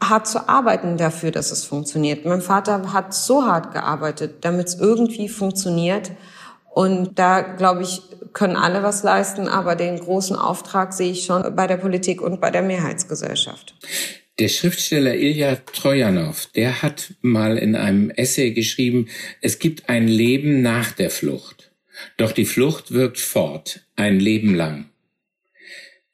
hart 0.00 0.28
zu 0.28 0.48
arbeiten 0.48 0.96
dafür, 0.96 1.30
dass 1.30 1.50
es 1.50 1.64
funktioniert. 1.64 2.24
Mein 2.24 2.40
Vater 2.40 2.92
hat 2.92 3.14
so 3.14 3.44
hart 3.44 3.72
gearbeitet, 3.72 4.36
damit 4.42 4.68
es 4.68 4.74
irgendwie 4.78 5.28
funktioniert. 5.28 6.12
Und 6.70 7.18
da, 7.18 7.40
glaube 7.40 7.82
ich, 7.82 8.02
können 8.32 8.56
alle 8.56 8.82
was 8.82 9.02
leisten, 9.02 9.48
aber 9.48 9.74
den 9.74 9.98
großen 9.98 10.36
Auftrag 10.36 10.92
sehe 10.92 11.10
ich 11.10 11.24
schon 11.24 11.56
bei 11.56 11.66
der 11.66 11.76
Politik 11.76 12.20
und 12.20 12.40
bei 12.40 12.50
der 12.50 12.62
Mehrheitsgesellschaft. 12.62 13.74
Der 14.38 14.48
Schriftsteller 14.48 15.16
Ilya 15.16 15.56
Trojanow, 15.56 16.46
der 16.54 16.82
hat 16.82 17.14
mal 17.22 17.58
in 17.58 17.74
einem 17.74 18.10
Essay 18.10 18.52
geschrieben, 18.52 19.08
es 19.40 19.58
gibt 19.58 19.88
ein 19.88 20.06
Leben 20.06 20.62
nach 20.62 20.92
der 20.92 21.10
Flucht. 21.10 21.72
Doch 22.16 22.30
die 22.30 22.44
Flucht 22.44 22.92
wirkt 22.92 23.18
fort, 23.18 23.80
ein 23.96 24.20
Leben 24.20 24.54
lang. 24.54 24.90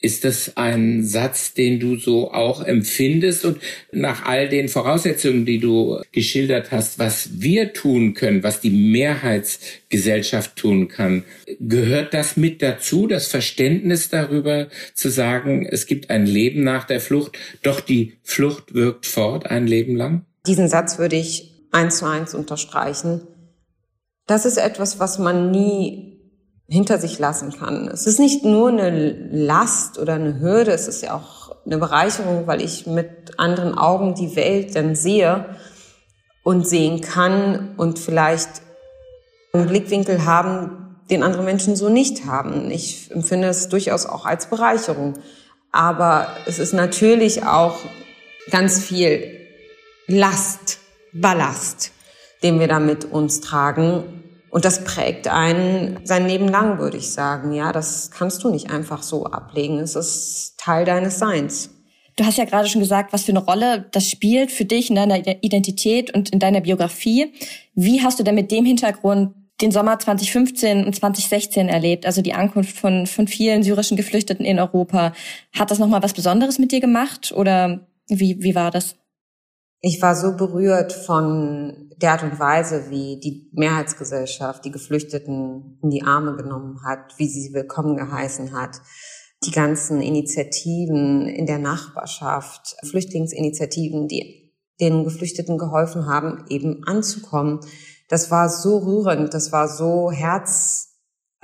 Ist 0.04 0.22
das 0.26 0.58
ein 0.58 1.02
Satz, 1.02 1.54
den 1.54 1.80
du 1.80 1.96
so 1.96 2.30
auch 2.30 2.62
empfindest 2.62 3.46
und 3.46 3.56
nach 3.90 4.26
all 4.26 4.50
den 4.50 4.68
Voraussetzungen, 4.68 5.46
die 5.46 5.58
du 5.58 5.98
geschildert 6.12 6.72
hast, 6.72 6.98
was 6.98 7.40
wir 7.40 7.72
tun 7.72 8.12
können, 8.12 8.42
was 8.42 8.60
die 8.60 8.68
Mehrheitsgesellschaft 8.68 10.56
tun 10.56 10.88
kann, 10.88 11.24
gehört 11.58 12.12
das 12.12 12.36
mit 12.36 12.60
dazu, 12.60 13.06
das 13.06 13.28
Verständnis 13.28 14.10
darüber 14.10 14.68
zu 14.92 15.08
sagen, 15.08 15.66
es 15.70 15.86
gibt 15.86 16.10
ein 16.10 16.26
Leben 16.26 16.64
nach 16.64 16.84
der 16.84 17.00
Flucht, 17.00 17.38
doch 17.62 17.80
die 17.80 18.18
Flucht 18.22 18.74
wirkt 18.74 19.06
fort 19.06 19.46
ein 19.50 19.66
Leben 19.66 19.96
lang? 19.96 20.26
Diesen 20.46 20.68
Satz 20.68 20.98
würde 20.98 21.16
ich 21.16 21.50
eins 21.72 21.96
zu 21.96 22.04
eins 22.04 22.34
unterstreichen. 22.34 23.22
Das 24.26 24.44
ist 24.44 24.58
etwas, 24.58 25.00
was 25.00 25.18
man 25.18 25.50
nie 25.50 26.13
hinter 26.68 26.98
sich 26.98 27.18
lassen 27.18 27.52
kann. 27.52 27.88
Es 27.88 28.06
ist 28.06 28.18
nicht 28.18 28.44
nur 28.44 28.68
eine 28.68 28.90
Last 29.30 29.98
oder 29.98 30.14
eine 30.14 30.40
Hürde, 30.40 30.72
es 30.72 30.88
ist 30.88 31.02
ja 31.02 31.14
auch 31.14 31.56
eine 31.66 31.78
Bereicherung, 31.78 32.46
weil 32.46 32.62
ich 32.62 32.86
mit 32.86 33.38
anderen 33.38 33.76
Augen 33.76 34.14
die 34.14 34.36
Welt 34.36 34.74
dann 34.74 34.94
sehe 34.94 35.56
und 36.42 36.66
sehen 36.66 37.00
kann 37.00 37.74
und 37.76 37.98
vielleicht 37.98 38.62
einen 39.52 39.66
Blickwinkel 39.66 40.24
haben, 40.24 40.96
den 41.10 41.22
andere 41.22 41.42
Menschen 41.42 41.76
so 41.76 41.88
nicht 41.88 42.26
haben. 42.26 42.70
Ich 42.70 43.10
empfinde 43.10 43.48
es 43.48 43.68
durchaus 43.68 44.06
auch 44.06 44.24
als 44.24 44.46
Bereicherung. 44.46 45.14
Aber 45.70 46.28
es 46.46 46.58
ist 46.58 46.72
natürlich 46.72 47.44
auch 47.44 47.76
ganz 48.50 48.82
viel 48.82 49.40
Last, 50.06 50.78
Ballast, 51.12 51.92
den 52.42 52.58
wir 52.58 52.68
da 52.68 52.78
mit 52.78 53.04
uns 53.04 53.40
tragen 53.40 54.23
und 54.54 54.64
das 54.64 54.84
prägt 54.84 55.26
einen 55.26 55.98
sein 56.04 56.28
Leben 56.28 56.46
lang, 56.46 56.78
würde 56.78 56.96
ich 56.96 57.10
sagen. 57.10 57.52
Ja, 57.52 57.72
das 57.72 58.12
kannst 58.12 58.44
du 58.44 58.50
nicht 58.50 58.70
einfach 58.70 59.02
so 59.02 59.26
ablegen. 59.26 59.80
Es 59.80 59.96
ist 59.96 60.54
Teil 60.58 60.84
deines 60.84 61.18
Seins. 61.18 61.70
Du 62.14 62.24
hast 62.24 62.38
ja 62.38 62.44
gerade 62.44 62.68
schon 62.68 62.80
gesagt, 62.80 63.12
was 63.12 63.24
für 63.24 63.32
eine 63.32 63.44
Rolle 63.44 63.86
das 63.90 64.08
spielt 64.08 64.52
für 64.52 64.64
dich 64.64 64.90
in 64.90 64.94
deiner 64.94 65.18
Identität 65.42 66.14
und 66.14 66.30
in 66.30 66.38
deiner 66.38 66.60
Biografie. 66.60 67.32
Wie 67.74 68.00
hast 68.00 68.20
du 68.20 68.22
denn 68.22 68.36
mit 68.36 68.52
dem 68.52 68.64
Hintergrund 68.64 69.34
den 69.60 69.72
Sommer 69.72 69.98
2015 69.98 70.84
und 70.84 70.94
2016 70.94 71.68
erlebt, 71.68 72.06
also 72.06 72.22
die 72.22 72.34
Ankunft 72.34 72.78
von, 72.78 73.08
von 73.08 73.26
vielen 73.26 73.64
syrischen 73.64 73.96
Geflüchteten 73.96 74.46
in 74.46 74.60
Europa? 74.60 75.14
Hat 75.52 75.72
das 75.72 75.80
nochmal 75.80 76.04
was 76.04 76.12
Besonderes 76.12 76.60
mit 76.60 76.70
dir 76.70 76.80
gemacht 76.80 77.32
oder 77.36 77.88
wie, 78.06 78.40
wie 78.40 78.54
war 78.54 78.70
das? 78.70 78.94
Ich 79.86 80.00
war 80.00 80.16
so 80.16 80.34
berührt 80.34 80.94
von 80.94 81.90
der 81.98 82.12
Art 82.12 82.22
und 82.22 82.38
Weise, 82.38 82.88
wie 82.88 83.20
die 83.20 83.50
Mehrheitsgesellschaft 83.52 84.64
die 84.64 84.70
Geflüchteten 84.70 85.78
in 85.82 85.90
die 85.90 86.02
Arme 86.02 86.36
genommen 86.36 86.80
hat, 86.86 87.12
wie 87.18 87.28
sie 87.28 87.52
willkommen 87.52 87.94
geheißen 87.94 88.54
hat. 88.58 88.80
Die 89.44 89.50
ganzen 89.50 90.00
Initiativen 90.00 91.26
in 91.26 91.44
der 91.44 91.58
Nachbarschaft, 91.58 92.76
Flüchtlingsinitiativen, 92.82 94.08
die 94.08 94.54
den 94.80 95.04
Geflüchteten 95.04 95.58
geholfen 95.58 96.06
haben, 96.06 96.46
eben 96.48 96.82
anzukommen. 96.84 97.60
Das 98.08 98.30
war 98.30 98.48
so 98.48 98.78
rührend, 98.78 99.34
das 99.34 99.52
war 99.52 99.68
so 99.68 100.10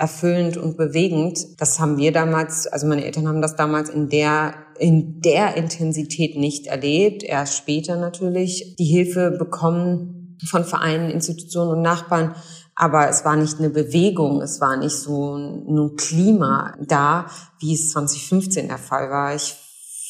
herzerfüllend 0.01 0.57
und 0.57 0.77
bewegend. 0.77 1.61
Das 1.61 1.79
haben 1.79 1.97
wir 1.97 2.11
damals, 2.11 2.67
also 2.67 2.87
meine 2.87 3.05
Eltern 3.05 3.27
haben 3.27 3.41
das 3.41 3.55
damals 3.55 3.89
in 3.89 4.09
der 4.09 4.53
in 4.79 5.21
der 5.21 5.57
Intensität 5.57 6.35
nicht 6.37 6.65
erlebt. 6.65 7.21
Erst 7.23 7.55
später 7.55 7.97
natürlich 7.97 8.75
die 8.77 8.85
Hilfe 8.85 9.29
bekommen 9.29 10.37
von 10.49 10.65
Vereinen, 10.65 11.11
Institutionen 11.11 11.71
und 11.71 11.81
Nachbarn. 11.83 12.35
Aber 12.73 13.07
es 13.07 13.23
war 13.23 13.35
nicht 13.35 13.59
eine 13.59 13.69
Bewegung, 13.69 14.41
es 14.41 14.59
war 14.59 14.75
nicht 14.75 14.95
so 14.95 15.35
ein 15.35 15.95
Klima 15.97 16.75
da, 16.79 17.27
wie 17.59 17.75
es 17.75 17.91
2015 17.91 18.69
der 18.69 18.79
Fall 18.79 19.11
war. 19.11 19.35
Ich 19.35 19.55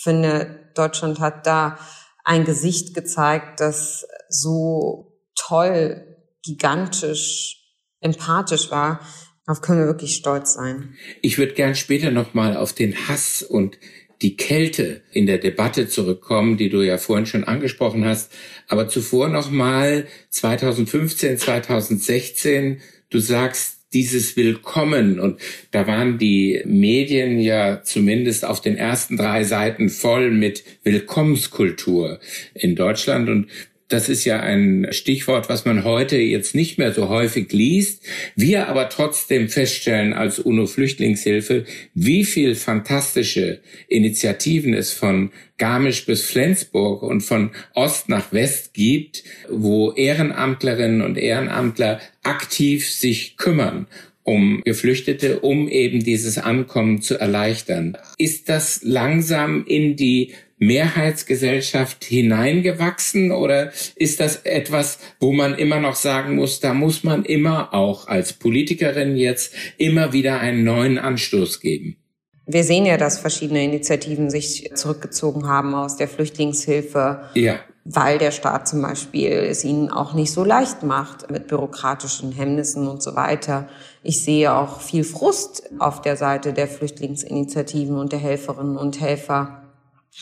finde, 0.04 0.70
Deutschland 0.74 1.20
hat 1.20 1.46
da 1.46 1.78
ein 2.24 2.46
Gesicht 2.46 2.94
gezeigt, 2.94 3.60
das 3.60 4.06
so 4.30 5.18
toll, 5.36 6.02
gigantisch, 6.44 7.58
empathisch 8.00 8.72
war. 8.72 9.02
Darauf 9.46 9.62
können 9.62 9.80
wir 9.80 9.88
wirklich 9.88 10.16
stolz 10.16 10.54
sein. 10.54 10.96
Ich 11.22 11.38
würde 11.38 11.54
gern 11.54 11.76
später 11.76 12.12
nochmal 12.12 12.56
auf 12.56 12.74
den 12.74 13.08
Hass 13.08 13.42
und 13.42 13.78
die 14.22 14.38
Kälte 14.38 15.02
in 15.12 15.26
der 15.26 15.40
Debatte 15.40 15.88
zurückkommen, 15.88 16.58
die 16.58 16.70
du 16.70 16.82
ja 16.82 16.98
vorhin 16.98 17.26
schon 17.26 17.44
angesprochen 17.44 18.06
hast. 18.06 18.32
Aber 18.68 18.88
zuvor 18.88 19.30
nochmal 19.30 20.06
2015, 20.30 21.40
2016, 21.40 22.82
du 23.10 23.20
sagst, 23.20 23.80
dieses 23.94 24.38
Willkommen 24.38 25.20
und 25.20 25.42
da 25.72 25.86
waren 25.86 26.18
die 26.18 26.62
Medien 26.66 27.40
ja 27.40 27.84
zumindest 27.84 28.46
auf 28.46 28.62
den 28.62 28.78
ersten 28.78 29.18
drei 29.18 29.44
Seiten 29.44 29.90
voll 29.90 30.32
mit 30.32 30.64
Willkommenskultur 30.84 32.20
in 32.54 32.76
Deutschland 32.76 33.28
und 33.28 33.48
das 33.92 34.10
ist 34.10 34.26
ja 34.26 34.40
ein 34.40 34.88
Stichwort, 34.92 35.50
was 35.50 35.66
man 35.66 35.84
heute 35.84 36.18
jetzt 36.18 36.56
nicht 36.56 36.78
mehr 36.78 36.94
so 36.94 37.10
häufig 37.10 37.52
liest. 37.52 38.04
Wir 38.36 38.68
aber 38.68 38.90
trotzdem 38.90 39.50
feststellen 39.50 40.14
als 40.14 40.40
UNO-Flüchtlingshilfe, 40.40 41.66
wie 41.94 42.24
viel 42.24 42.56
fantastische 42.56 43.60
Initiativen 43.88 44.74
es 44.74 44.92
von 44.92 45.32
Garmisch 45.58 46.06
bis 46.06 46.24
Flensburg 46.24 47.04
und 47.04 47.22
von 47.22 47.52
Ost 47.76 48.10
nach 48.10 48.34
West 48.34 48.74
gibt, 48.74 49.24
wo 49.50 49.92
Ehrenamtlerinnen 49.92 51.02
und 51.02 51.18
Ehrenamtler 51.18 52.00
aktiv 52.24 52.90
sich 52.90 53.38
kümmern 53.38 53.88
um 54.24 54.62
Geflüchtete, 54.64 55.40
um 55.40 55.68
eben 55.68 56.04
dieses 56.04 56.38
Ankommen 56.38 57.02
zu 57.02 57.20
erleichtern. 57.20 57.98
Ist 58.18 58.50
das 58.50 58.82
langsam 58.84 59.66
in 59.66 59.96
die 59.96 60.34
Mehrheitsgesellschaft 60.62 62.04
hineingewachsen 62.04 63.32
oder 63.32 63.72
ist 63.96 64.20
das 64.20 64.38
etwas, 64.46 65.00
wo 65.20 65.32
man 65.32 65.56
immer 65.56 65.80
noch 65.80 65.96
sagen 65.96 66.36
muss, 66.36 66.60
da 66.60 66.76
muss 66.76 67.04
man 67.04 67.26
immer 67.26 67.74
auch 67.74 68.08
als 68.08 68.34
Politikerin 68.34 69.18
jetzt 69.18 69.56
immer 69.78 70.14
wieder 70.14 70.40
einen 70.40 70.64
neuen 70.64 71.00
Anstoß 71.00 71.62
geben? 71.62 71.98
Wir 72.46 72.64
sehen 72.64 72.86
ja, 72.86 72.98
dass 72.98 73.20
verschiedene 73.20 73.64
Initiativen 73.64 74.30
sich 74.30 74.72
zurückgezogen 74.76 75.48
haben 75.48 75.74
aus 75.74 75.98
der 75.98 76.08
Flüchtlingshilfe. 76.08 77.22
Ja. 77.34 77.60
weil 77.84 78.20
der 78.20 78.30
Staat 78.30 78.68
zum 78.68 78.84
Beispiel 78.84 79.32
es 79.32 79.64
ihnen 79.64 79.90
auch 79.90 80.14
nicht 80.14 80.32
so 80.32 80.44
leicht 80.44 80.84
macht 80.84 81.32
mit 81.32 81.48
bürokratischen 81.48 82.32
Hemmnissen 82.32 82.88
und 82.88 83.02
so 83.02 83.16
weiter. 83.16 83.68
Ich 84.04 84.24
sehe 84.24 84.54
auch 84.54 84.82
viel 84.82 85.04
Frust 85.04 85.64
auf 85.80 86.04
der 86.04 86.16
Seite 86.16 86.54
der 86.54 86.68
Flüchtlingsinitiativen 86.68 87.98
und 87.98 88.12
der 88.12 88.20
Helferinnen 88.20 88.78
und 88.78 89.02
Helfer 89.02 89.61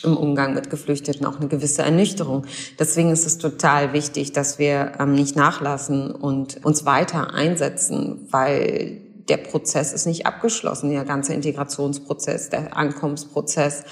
im 0.02 0.16
Umgang 0.16 0.54
mit 0.54 0.70
Geflüchteten 0.70 1.26
auch 1.26 1.38
eine 1.38 1.48
gewisse 1.48 1.82
Ernüchterung. 1.82 2.46
Deswegen 2.78 3.10
ist 3.10 3.26
es 3.26 3.38
total 3.38 3.92
wichtig, 3.92 4.32
dass 4.32 4.58
wir 4.58 4.92
ähm, 4.98 5.14
nicht 5.14 5.36
nachlassen 5.36 6.10
und 6.10 6.64
uns 6.64 6.84
weiter 6.84 7.34
einsetzen, 7.34 8.28
weil 8.30 9.02
der 9.28 9.36
Prozess 9.36 9.92
ist 9.92 10.06
nicht 10.06 10.26
abgeschlossen, 10.26 10.90
der 10.90 11.04
ganze 11.04 11.34
Integrationsprozess, 11.34 12.50
der 12.50 12.76
Ankommensprozess, 12.76 13.84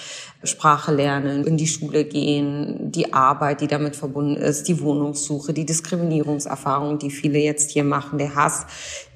Sprache 0.43 0.93
lernen, 0.93 1.45
in 1.45 1.57
die 1.57 1.69
Schule 1.69 2.05
gehen, 2.05 2.91
die 2.91 3.13
Arbeit, 3.13 3.61
die 3.61 3.67
damit 3.69 3.95
verbunden 3.95 4.37
ist, 4.37 4.67
die 4.67 4.81
Wohnungssuche, 4.81 5.53
die 5.53 5.65
Diskriminierungserfahrung, 5.65 6.99
die 6.99 7.11
viele 7.11 7.39
jetzt 7.39 7.71
hier 7.71 7.85
machen, 7.85 8.19
der 8.19 8.35
Hass, 8.35 8.67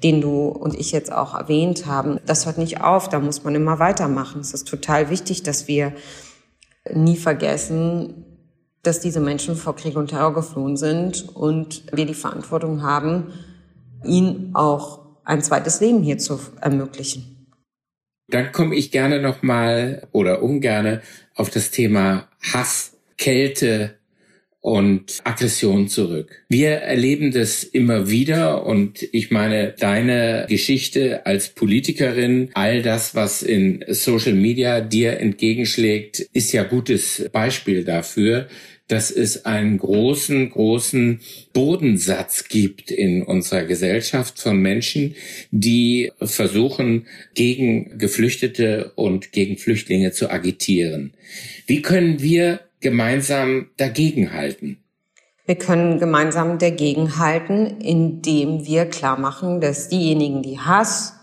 den 0.01 0.21
du 0.21 0.47
und 0.47 0.79
ich 0.79 0.91
jetzt 0.91 1.11
auch 1.11 1.33
erwähnt 1.33 1.85
haben, 1.85 2.19
das 2.25 2.45
hört 2.45 2.57
nicht 2.57 2.81
auf, 2.81 3.09
da 3.09 3.19
muss 3.19 3.43
man 3.43 3.55
immer 3.55 3.79
weitermachen. 3.79 4.39
Es 4.41 4.53
ist 4.53 4.67
total 4.67 5.09
wichtig, 5.09 5.43
dass 5.43 5.67
wir 5.67 5.93
nie 6.91 7.17
vergessen, 7.17 8.25
dass 8.81 8.99
diese 8.99 9.21
Menschen 9.21 9.55
vor 9.55 9.75
Krieg 9.75 9.95
und 9.95 10.09
Terror 10.09 10.33
geflohen 10.33 10.75
sind 10.77 11.29
und 11.35 11.83
wir 11.95 12.05
die 12.05 12.13
Verantwortung 12.13 12.83
haben, 12.83 13.33
ihnen 14.03 14.53
auch 14.53 14.99
ein 15.23 15.41
zweites 15.41 15.79
Leben 15.79 16.03
hier 16.03 16.17
zu 16.17 16.39
ermöglichen. 16.59 17.47
Dann 18.27 18.51
komme 18.51 18.75
ich 18.75 18.91
gerne 18.91 19.21
nochmal 19.21 20.07
oder 20.11 20.41
ungerne 20.41 21.01
auf 21.35 21.49
das 21.49 21.71
Thema 21.71 22.27
Hass, 22.53 22.97
Kälte 23.17 23.95
und 24.63 25.19
Aggression 25.25 25.89
zurück. 25.89 26.45
Wir 26.47 26.69
erleben 26.69 27.33
das 27.33 27.65
immer 27.65 28.09
wieder 28.09 28.65
und 28.65 29.03
ich 29.11 29.29
meine, 29.29 29.75
deine 29.77 30.45
Geschichte 30.47 31.25
als 31.25 31.49
Politikerin, 31.49 32.49
all 32.53 32.81
das, 32.81 33.13
was 33.13 33.43
in 33.43 33.83
Social 33.89 34.35
Media 34.35 34.79
dir 34.79 35.19
entgegenschlägt, 35.19 36.21
ist 36.31 36.53
ja 36.53 36.63
gutes 36.63 37.29
Beispiel 37.33 37.83
dafür, 37.83 38.47
dass 38.87 39.11
es 39.11 39.43
einen 39.43 39.79
großen, 39.79 40.51
großen 40.51 41.19
Bodensatz 41.51 42.47
gibt 42.47 42.89
in 42.89 43.21
unserer 43.21 43.65
Gesellschaft 43.65 44.39
von 44.39 44.61
Menschen, 44.61 45.15
die 45.51 46.11
versuchen, 46.21 47.07
gegen 47.33 47.97
Geflüchtete 47.97 48.93
und 48.95 49.33
gegen 49.33 49.57
Flüchtlinge 49.57 50.13
zu 50.13 50.29
agitieren. 50.29 51.13
Wie 51.67 51.81
können 51.81 52.21
wir 52.21 52.61
gemeinsam 52.83 53.69
dagegenhalten? 53.77 54.77
Wir 55.45 55.55
können 55.55 55.99
gemeinsam 55.99 56.57
dagegenhalten, 56.57 57.81
indem 57.81 58.65
wir 58.65 58.85
klar 58.85 59.19
machen, 59.19 59.59
dass 59.59 59.89
diejenigen, 59.89 60.41
die 60.41 60.59
Hass 60.59 61.15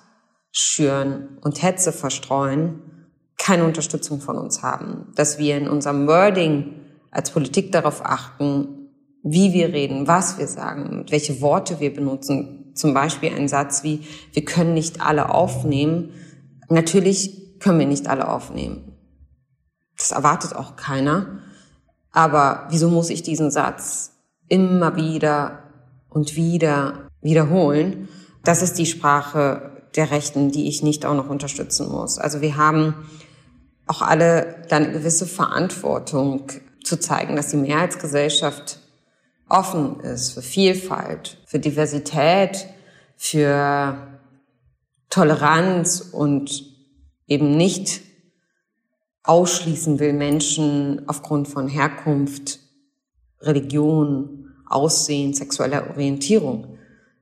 schüren 0.52 1.38
und 1.40 1.62
Hetze 1.62 1.92
verstreuen, 1.92 2.80
keine 3.38 3.64
Unterstützung 3.64 4.20
von 4.20 4.36
uns 4.36 4.62
haben. 4.62 5.12
Dass 5.14 5.38
wir 5.38 5.56
in 5.56 5.68
unserem 5.68 6.06
Wording 6.06 6.74
als 7.10 7.30
Politik 7.30 7.72
darauf 7.72 8.04
achten, 8.04 8.90
wie 9.22 9.52
wir 9.52 9.72
reden, 9.72 10.06
was 10.06 10.38
wir 10.38 10.46
sagen, 10.46 11.06
welche 11.08 11.40
Worte 11.40 11.80
wir 11.80 11.94
benutzen. 11.94 12.72
Zum 12.74 12.94
Beispiel 12.94 13.34
ein 13.34 13.48
Satz 13.48 13.82
wie, 13.82 14.00
wir 14.32 14.44
können 14.44 14.74
nicht 14.74 15.00
alle 15.00 15.30
aufnehmen. 15.30 16.10
Natürlich 16.68 17.58
können 17.58 17.78
wir 17.78 17.86
nicht 17.86 18.06
alle 18.06 18.28
aufnehmen. 18.28 18.92
Das 19.96 20.12
erwartet 20.12 20.56
auch 20.56 20.76
keiner. 20.76 21.40
Aber 22.12 22.66
wieso 22.70 22.88
muss 22.88 23.10
ich 23.10 23.22
diesen 23.22 23.50
Satz 23.50 24.12
immer 24.48 24.96
wieder 24.96 25.62
und 26.08 26.36
wieder 26.36 27.08
wiederholen? 27.20 28.08
Das 28.44 28.62
ist 28.62 28.78
die 28.78 28.86
Sprache 28.86 29.82
der 29.96 30.10
Rechten, 30.10 30.50
die 30.50 30.68
ich 30.68 30.82
nicht 30.82 31.04
auch 31.04 31.14
noch 31.14 31.28
unterstützen 31.28 31.90
muss. 31.90 32.18
Also 32.18 32.40
wir 32.40 32.56
haben 32.56 32.94
auch 33.86 34.02
alle 34.02 34.64
dann 34.68 34.84
eine 34.84 34.92
gewisse 34.92 35.26
Verantwortung 35.26 36.46
zu 36.84 36.98
zeigen, 36.98 37.36
dass 37.36 37.48
die 37.48 37.56
Mehrheitsgesellschaft 37.56 38.78
offen 39.48 40.00
ist 40.00 40.32
für 40.32 40.42
Vielfalt, 40.42 41.38
für 41.44 41.58
Diversität, 41.58 42.66
für 43.16 43.96
Toleranz 45.10 46.00
und 46.12 46.64
eben 47.26 47.56
nicht 47.56 48.00
ausschließen 49.22 49.98
will 49.98 50.12
Menschen 50.12 51.02
aufgrund 51.06 51.48
von 51.48 51.68
Herkunft, 51.68 52.60
Religion, 53.40 54.50
Aussehen, 54.68 55.34
sexueller 55.34 55.90
Orientierung. 55.90 56.78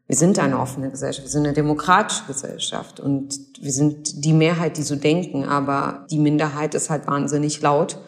Wir 0.06 0.16
sind 0.16 0.38
eine 0.38 0.58
offene 0.58 0.90
Gesellschaft, 0.90 1.26
wir 1.26 1.30
sind 1.30 1.44
eine 1.44 1.54
demokratische 1.54 2.24
Gesellschaft 2.26 2.98
und 2.98 3.38
wir 3.60 3.72
sind 3.72 4.24
die 4.24 4.32
Mehrheit, 4.32 4.76
die 4.78 4.82
so 4.82 4.96
denken, 4.96 5.44
aber 5.44 6.06
die 6.10 6.18
Minderheit 6.18 6.74
ist 6.74 6.88
halt 6.88 7.06
wahnsinnig 7.06 7.60
laut 7.60 7.98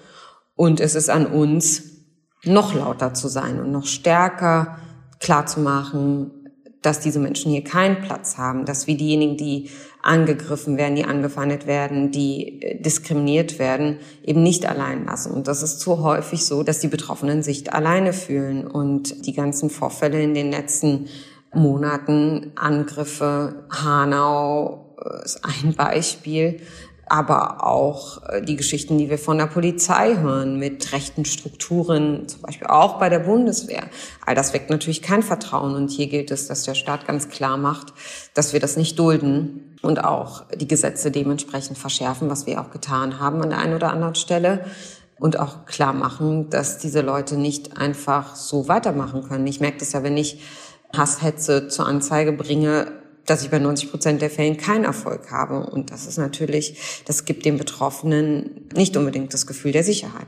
und 0.57 0.81
es 0.81 0.95
ist 0.95 1.11
an 1.11 1.27
uns, 1.27 1.83
noch 2.45 2.75
lauter 2.75 3.13
zu 3.13 3.29
sein 3.29 3.61
und 3.61 3.71
noch 3.71 3.87
stärker 3.87 4.79
klarzumachen, 5.19 6.40
dass 6.83 7.01
diese 7.01 7.19
Menschen 7.19 7.53
hier 7.53 7.63
keinen 7.63 8.01
Platz 8.01 8.39
haben, 8.39 8.65
dass 8.65 8.87
wir 8.87 8.97
diejenigen, 8.97 9.37
die 9.37 9.71
angegriffen 10.03 10.79
werden, 10.79 10.97
die 10.97 11.05
angefeindet 11.05 11.67
werden, 11.67 12.11
die 12.11 12.63
äh, 12.63 12.81
diskriminiert 12.81 13.59
werden, 13.59 13.99
eben 14.25 14.43
nicht 14.43 14.67
allein 14.67 15.05
lassen. 15.05 15.33
Und 15.33 15.47
das 15.47 15.63
ist 15.63 15.81
zu 15.81 16.03
häufig 16.03 16.47
so, 16.47 16.63
dass 16.63 16.79
die 16.81 16.89
Betroffenen 16.89 17.43
sich 17.43 17.73
alleine 17.73 18.13
fühlen. 18.13 18.67
Und 18.67 19.27
die 19.27 19.35
ganzen 19.35 19.69
Vorfälle 19.69 20.23
in 20.23 20.35
den 20.35 20.51
letzten 20.51 21.09
Monaten, 21.53 22.53
Angriffe, 22.55 23.65
Hanau 23.71 24.97
äh, 25.05 25.25
ist 25.25 25.41
ein 25.45 25.75
Beispiel, 25.75 26.61
aber 27.11 27.67
auch 27.67 28.23
äh, 28.29 28.41
die 28.41 28.57
Geschichten, 28.57 28.97
die 28.97 29.11
wir 29.11 29.19
von 29.19 29.37
der 29.37 29.47
Polizei 29.47 30.17
hören, 30.17 30.59
mit 30.59 30.93
rechten 30.93 31.25
Strukturen, 31.25 32.29
zum 32.29 32.43
Beispiel 32.43 32.69
auch 32.69 33.01
bei 33.01 33.09
der 33.09 33.19
Bundeswehr. 33.19 33.83
All 34.25 34.37
das 34.37 34.55
weckt 34.55 34.71
natürlich 34.71 35.03
kein 35.03 35.25
Vertrauen. 35.25 35.75
Und 35.75 35.91
hier 35.91 36.07
gilt 36.07 36.31
es, 36.31 36.47
dass 36.47 36.63
der 36.63 36.75
Staat 36.75 37.09
ganz 37.09 37.29
klar 37.29 37.57
macht, 37.57 37.93
dass 38.35 38.53
wir 38.53 38.61
das 38.61 38.77
nicht 38.77 38.97
dulden 38.99 39.77
und 39.83 40.05
auch 40.05 40.45
die 40.55 40.69
Gesetze 40.69 41.11
dementsprechend 41.11 41.77
verschärfen, 41.77 42.31
was 42.31 42.47
wir 42.47 42.61
auch 42.61 42.71
getan 42.71 43.19
haben 43.19 43.43
an 43.43 43.51
der 43.51 43.59
einen 43.59 43.75
oder 43.75 43.91
anderen 43.91 44.15
Stelle. 44.15 44.65
Und 45.19 45.39
auch 45.39 45.67
klar 45.67 45.93
machen, 45.93 46.49
dass 46.49 46.79
diese 46.79 47.03
Leute 47.03 47.37
nicht 47.37 47.77
einfach 47.77 48.37
so 48.37 48.69
weitermachen 48.69 49.23
können. 49.29 49.47
Ich 49.49 49.61
merke 49.61 49.79
das 49.79 49.93
ja, 49.93 50.03
wenn 50.03 50.17
ich 50.17 50.41
Hasshetze 50.97 51.69
zur 51.69 51.87
Anzeige 51.87 52.33
bringe, 52.33 53.00
dass 53.27 53.43
ich 53.43 53.51
bei 53.51 53.59
90 53.59 53.91
Prozent 53.91 54.23
der 54.23 54.31
Fällen 54.31 54.57
keinen 54.57 54.85
Erfolg 54.85 55.31
habe. 55.31 55.71
Und 55.71 55.91
das 55.91 56.07
ist 56.07 56.19
natürlich, 56.19 57.03
das 57.07 57.25
gibt 57.25 57.45
den 57.45 57.59
Betroffenen 57.59 58.69
nicht 58.75 58.97
unbedingt 58.97 59.33
das 59.35 59.47
Gefühl 59.47 59.73
der 59.73 59.85
Sicherheit. 59.85 60.27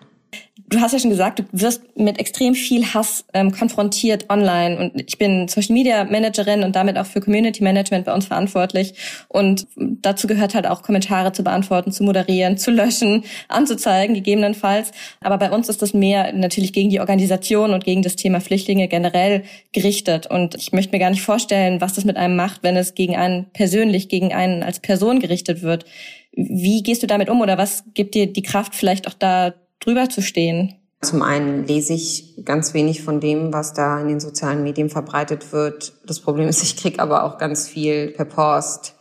Du 0.68 0.80
hast 0.82 0.92
ja 0.92 0.98
schon 0.98 1.08
gesagt, 1.08 1.38
du 1.38 1.44
wirst 1.52 1.96
mit 1.96 2.18
extrem 2.18 2.54
viel 2.54 2.84
Hass 2.92 3.24
ähm, 3.32 3.52
konfrontiert 3.52 4.28
online 4.28 4.78
und 4.78 5.02
ich 5.08 5.16
bin 5.16 5.48
Social 5.48 5.72
Media 5.72 6.04
Managerin 6.04 6.62
und 6.62 6.76
damit 6.76 6.98
auch 6.98 7.06
für 7.06 7.22
Community 7.22 7.62
Management 7.62 8.04
bei 8.04 8.12
uns 8.12 8.26
verantwortlich 8.26 8.92
und 9.28 9.66
dazu 9.76 10.26
gehört 10.26 10.54
halt 10.54 10.66
auch 10.66 10.82
Kommentare 10.82 11.32
zu 11.32 11.42
beantworten, 11.42 11.90
zu 11.90 12.04
moderieren, 12.04 12.58
zu 12.58 12.70
löschen, 12.70 13.24
anzuzeigen 13.48 14.14
gegebenenfalls. 14.14 14.92
Aber 15.22 15.38
bei 15.38 15.50
uns 15.50 15.70
ist 15.70 15.80
das 15.80 15.94
mehr 15.94 16.34
natürlich 16.34 16.74
gegen 16.74 16.90
die 16.90 17.00
Organisation 17.00 17.72
und 17.72 17.84
gegen 17.84 18.02
das 18.02 18.16
Thema 18.16 18.42
Flüchtlinge 18.42 18.88
generell 18.88 19.44
gerichtet 19.72 20.26
und 20.26 20.54
ich 20.56 20.72
möchte 20.72 20.92
mir 20.92 21.00
gar 21.00 21.10
nicht 21.10 21.22
vorstellen, 21.22 21.80
was 21.80 21.94
das 21.94 22.04
mit 22.04 22.18
einem 22.18 22.36
macht, 22.36 22.62
wenn 22.62 22.76
es 22.76 22.94
gegen 22.94 23.16
einen 23.16 23.46
persönlich, 23.54 24.10
gegen 24.10 24.34
einen 24.34 24.62
als 24.62 24.80
Person 24.80 25.18
gerichtet 25.18 25.62
wird. 25.62 25.86
Wie 26.34 26.82
gehst 26.82 27.02
du 27.02 27.06
damit 27.06 27.30
um 27.30 27.40
oder 27.40 27.56
was 27.56 27.84
gibt 27.94 28.14
dir 28.14 28.30
die 28.30 28.42
Kraft 28.42 28.74
vielleicht 28.74 29.08
auch 29.08 29.14
da 29.14 29.54
drüber 29.84 30.08
zu 30.08 30.22
stehen? 30.22 30.74
Zum 31.00 31.22
einen 31.22 31.66
lese 31.66 31.94
ich 31.94 32.42
ganz 32.44 32.74
wenig 32.74 33.02
von 33.02 33.18
dem, 33.18 33.52
was 33.52 33.72
da 33.72 34.00
in 34.00 34.08
den 34.08 34.20
sozialen 34.20 34.62
Medien 34.62 34.88
verbreitet 34.88 35.52
wird. 35.52 35.94
Das 36.06 36.20
Problem 36.20 36.48
ist, 36.48 36.62
ich 36.62 36.76
kriege 36.76 37.00
aber 37.00 37.24
auch 37.24 37.38
ganz 37.38 37.66
viel 37.66 38.12
per 38.12 38.24
Post, 38.24 38.94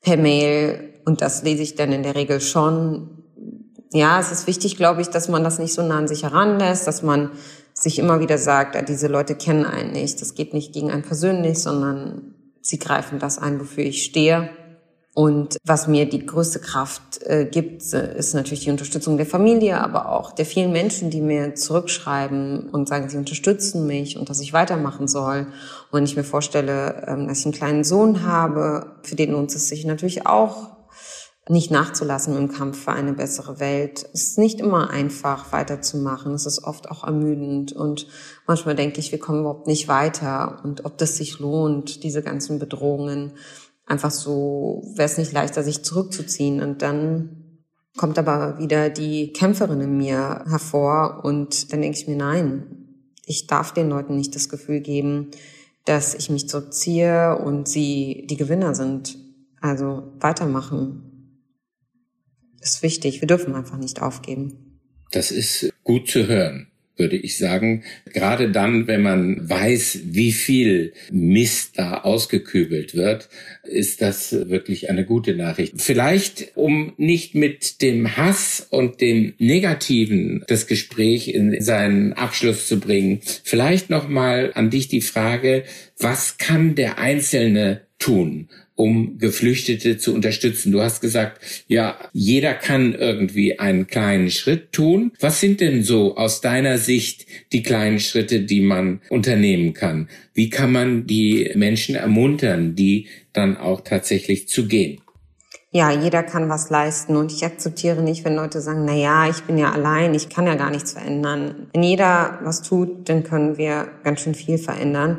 per 0.00 0.16
Mail 0.16 0.94
und 1.04 1.20
das 1.20 1.42
lese 1.42 1.62
ich 1.62 1.74
dann 1.74 1.92
in 1.92 2.02
der 2.02 2.14
Regel 2.14 2.40
schon. 2.40 3.24
Ja, 3.92 4.18
es 4.18 4.32
ist 4.32 4.46
wichtig, 4.46 4.76
glaube 4.76 5.02
ich, 5.02 5.08
dass 5.08 5.28
man 5.28 5.44
das 5.44 5.58
nicht 5.58 5.74
so 5.74 5.82
nah 5.82 5.98
an 5.98 6.08
sich 6.08 6.22
heranlässt, 6.22 6.86
dass 6.86 7.02
man 7.02 7.30
sich 7.74 7.98
immer 7.98 8.20
wieder 8.20 8.38
sagt, 8.38 8.74
ah, 8.76 8.82
diese 8.82 9.08
Leute 9.08 9.34
kennen 9.34 9.66
einen 9.66 9.92
nicht. 9.92 10.20
Das 10.20 10.34
geht 10.34 10.54
nicht 10.54 10.72
gegen 10.72 10.90
einen 10.90 11.02
persönlich, 11.02 11.58
sondern 11.58 12.34
sie 12.62 12.78
greifen 12.78 13.18
das 13.18 13.38
ein, 13.38 13.60
wofür 13.60 13.84
ich 13.84 14.04
stehe. 14.04 14.48
Und 15.14 15.58
was 15.64 15.86
mir 15.86 16.08
die 16.08 16.26
größte 16.26 16.58
Kraft 16.58 17.22
äh, 17.22 17.46
gibt, 17.46 17.82
ist 17.82 18.34
natürlich 18.34 18.64
die 18.64 18.70
Unterstützung 18.70 19.16
der 19.16 19.26
Familie, 19.26 19.80
aber 19.80 20.08
auch 20.08 20.32
der 20.32 20.44
vielen 20.44 20.72
Menschen, 20.72 21.10
die 21.10 21.20
mir 21.20 21.54
zurückschreiben 21.54 22.68
und 22.70 22.88
sagen, 22.88 23.08
sie 23.08 23.16
unterstützen 23.16 23.86
mich 23.86 24.18
und 24.18 24.28
dass 24.28 24.40
ich 24.40 24.52
weitermachen 24.52 25.06
soll. 25.06 25.46
Und 25.90 25.92
wenn 25.92 26.04
ich 26.04 26.16
mir 26.16 26.24
vorstelle, 26.24 27.04
ähm, 27.06 27.28
dass 27.28 27.38
ich 27.38 27.46
einen 27.46 27.54
kleinen 27.54 27.84
Sohn 27.84 28.24
habe, 28.24 28.96
für 29.02 29.14
den 29.14 29.30
lohnt 29.30 29.54
es 29.54 29.68
sich 29.68 29.84
natürlich 29.84 30.26
auch, 30.26 30.74
nicht 31.48 31.70
nachzulassen 31.70 32.36
im 32.36 32.50
Kampf 32.50 32.84
für 32.84 32.92
eine 32.92 33.12
bessere 33.12 33.60
Welt. 33.60 34.06
Es 34.14 34.28
ist 34.28 34.38
nicht 34.38 34.60
immer 34.60 34.88
einfach 34.90 35.52
weiterzumachen. 35.52 36.32
Es 36.32 36.46
ist 36.46 36.64
oft 36.64 36.90
auch 36.90 37.04
ermüdend 37.04 37.72
und 37.72 38.06
manchmal 38.46 38.74
denke 38.74 38.98
ich, 38.98 39.12
wir 39.12 39.18
kommen 39.18 39.40
überhaupt 39.40 39.66
nicht 39.66 39.86
weiter 39.86 40.60
und 40.64 40.86
ob 40.86 40.96
das 40.96 41.16
sich 41.16 41.38
lohnt, 41.38 42.02
diese 42.02 42.22
ganzen 42.22 42.58
Bedrohungen. 42.58 43.32
Einfach 43.86 44.10
so 44.10 44.82
wäre 44.94 45.06
es 45.06 45.18
nicht 45.18 45.32
leichter, 45.32 45.62
sich 45.62 45.82
zurückzuziehen 45.82 46.62
und 46.62 46.82
dann 46.82 47.60
kommt 47.96 48.18
aber 48.18 48.58
wieder 48.58 48.90
die 48.90 49.32
Kämpferin 49.32 49.80
in 49.80 49.96
mir 49.96 50.44
hervor 50.48 51.20
und 51.24 51.72
dann 51.72 51.82
denke 51.82 51.98
ich 51.98 52.08
mir, 52.08 52.16
nein, 52.16 52.66
ich 53.26 53.46
darf 53.46 53.72
den 53.72 53.88
Leuten 53.88 54.16
nicht 54.16 54.34
das 54.34 54.48
Gefühl 54.48 54.80
geben, 54.80 55.30
dass 55.84 56.14
ich 56.14 56.30
mich 56.30 56.48
zurückziehe 56.48 57.38
und 57.38 57.68
sie 57.68 58.26
die 58.28 58.36
Gewinner 58.36 58.74
sind. 58.74 59.18
Also 59.60 60.12
weitermachen 60.18 61.40
ist 62.60 62.82
wichtig. 62.82 63.20
Wir 63.20 63.28
dürfen 63.28 63.54
einfach 63.54 63.76
nicht 63.76 64.02
aufgeben. 64.02 64.80
Das 65.12 65.30
ist 65.30 65.72
gut 65.84 66.08
zu 66.08 66.26
hören 66.26 66.68
würde 66.96 67.16
ich 67.16 67.38
sagen. 67.38 67.82
Gerade 68.12 68.50
dann, 68.50 68.86
wenn 68.86 69.02
man 69.02 69.48
weiß, 69.48 70.00
wie 70.04 70.32
viel 70.32 70.92
Mist 71.10 71.78
da 71.78 71.98
ausgekübelt 72.02 72.94
wird, 72.94 73.28
ist 73.64 74.02
das 74.02 74.32
wirklich 74.48 74.90
eine 74.90 75.04
gute 75.04 75.34
Nachricht. 75.34 75.74
Vielleicht, 75.76 76.52
um 76.54 76.92
nicht 76.96 77.34
mit 77.34 77.82
dem 77.82 78.16
Hass 78.16 78.66
und 78.70 79.00
dem 79.00 79.34
Negativen 79.38 80.44
das 80.48 80.66
Gespräch 80.66 81.28
in 81.28 81.60
seinen 81.60 82.12
Abschluss 82.12 82.68
zu 82.68 82.78
bringen, 82.78 83.20
vielleicht 83.42 83.90
nochmal 83.90 84.52
an 84.54 84.70
dich 84.70 84.88
die 84.88 85.00
Frage, 85.00 85.64
was 85.98 86.38
kann 86.38 86.74
der 86.74 86.98
Einzelne 86.98 87.83
tun? 87.98 88.48
um 88.76 89.18
Geflüchtete 89.18 89.98
zu 89.98 90.14
unterstützen. 90.14 90.72
Du 90.72 90.80
hast 90.80 91.00
gesagt, 91.00 91.40
ja, 91.68 91.96
jeder 92.12 92.54
kann 92.54 92.94
irgendwie 92.94 93.58
einen 93.58 93.86
kleinen 93.86 94.30
Schritt 94.30 94.72
tun. 94.72 95.12
Was 95.20 95.40
sind 95.40 95.60
denn 95.60 95.82
so 95.82 96.16
aus 96.16 96.40
deiner 96.40 96.78
Sicht 96.78 97.26
die 97.52 97.62
kleinen 97.62 98.00
Schritte, 98.00 98.40
die 98.40 98.60
man 98.60 99.00
unternehmen 99.10 99.74
kann? 99.74 100.08
Wie 100.32 100.50
kann 100.50 100.72
man 100.72 101.06
die 101.06 101.52
Menschen 101.54 101.94
ermuntern, 101.94 102.74
die 102.74 103.06
dann 103.32 103.56
auch 103.56 103.82
tatsächlich 103.82 104.48
zu 104.48 104.66
gehen? 104.66 105.00
Ja, 105.70 105.90
jeder 105.90 106.22
kann 106.22 106.48
was 106.48 106.70
leisten 106.70 107.16
und 107.16 107.32
ich 107.32 107.44
akzeptiere 107.44 108.00
nicht, 108.00 108.24
wenn 108.24 108.36
Leute 108.36 108.60
sagen, 108.60 108.84
na 108.84 108.94
ja, 108.94 109.28
ich 109.28 109.42
bin 109.42 109.58
ja 109.58 109.72
allein, 109.72 110.14
ich 110.14 110.28
kann 110.28 110.46
ja 110.46 110.54
gar 110.54 110.70
nichts 110.70 110.92
verändern. 110.92 111.68
Wenn 111.72 111.82
jeder 111.82 112.38
was 112.44 112.62
tut, 112.62 113.08
dann 113.08 113.24
können 113.24 113.58
wir 113.58 113.88
ganz 114.04 114.20
schön 114.20 114.36
viel 114.36 114.58
verändern 114.58 115.18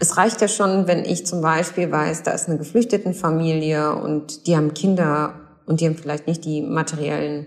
es 0.00 0.16
reicht 0.16 0.40
ja 0.40 0.48
schon, 0.48 0.86
wenn 0.86 1.04
ich 1.04 1.26
zum 1.26 1.40
Beispiel 1.40 1.90
weiß, 1.90 2.22
da 2.24 2.32
ist 2.32 2.48
eine 2.48 2.58
Geflüchtetenfamilie 2.58 3.94
und 3.94 4.46
die 4.46 4.56
haben 4.56 4.74
Kinder 4.74 5.34
und 5.66 5.80
die 5.80 5.86
haben 5.86 5.96
vielleicht 5.96 6.26
nicht 6.26 6.44
die 6.44 6.62
materiellen 6.62 7.46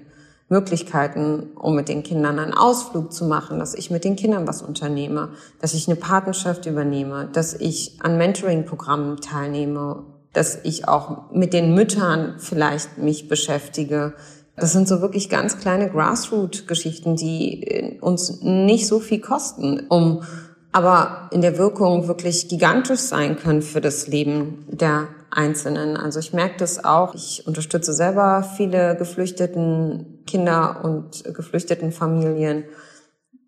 Möglichkeiten, 0.50 1.52
um 1.56 1.76
mit 1.76 1.90
den 1.90 2.04
Kindern 2.04 2.40
einen 2.40 2.54
Ausflug 2.54 3.12
zu 3.12 3.26
machen, 3.26 3.60
dass 3.60 3.74
ich 3.74 3.92
mit 3.92 4.06
den 4.06 4.16
Kindern 4.16 4.48
was 4.48 4.62
unternehme, 4.62 5.30
dass 5.60 5.74
ich 5.74 5.88
eine 5.88 5.98
Patenschaft 5.98 6.66
übernehme, 6.66 7.30
dass 7.34 7.54
ich 7.54 7.98
an 8.02 8.18
Mentoring-Programmen 8.18 9.18
teilnehme, 9.18 10.06
dass 10.32 10.60
ich 10.64 10.88
auch 10.88 11.32
mit 11.32 11.52
den 11.52 11.74
Müttern 11.74 12.36
vielleicht 12.38 12.98
mich 12.98 13.28
beschäftige. 13.28 14.14
Das 14.56 14.72
sind 14.72 14.88
so 14.88 15.02
wirklich 15.02 15.30
ganz 15.30 15.58
kleine 15.58 15.90
Grassroot-Geschichten, 15.90 17.18
die 17.18 17.98
uns 18.00 18.42
nicht 18.42 18.88
so 18.88 19.00
viel 19.00 19.20
kosten, 19.20 19.82
um 19.90 20.24
aber 20.72 21.30
in 21.32 21.42
der 21.42 21.58
Wirkung 21.58 22.08
wirklich 22.08 22.50
gigantisch 22.50 23.00
sein 23.00 23.38
können 23.38 23.62
für 23.62 23.82
das 23.82 24.08
Leben 24.08 24.66
der 24.68 25.08
Einzelnen. 25.30 25.98
Also 25.98 26.20
ich 26.20 26.34
merke 26.34 26.56
das 26.58 26.84
auch. 26.84 27.16
Ich 27.16 27.46
unterstütze 27.48 27.94
selber 27.94 28.44
viele 28.44 28.96
geflüchteten 28.96 30.24
Kinder 30.26 30.82
und 30.84 31.24
geflüchteten 31.34 31.92
Familien, 31.92 32.64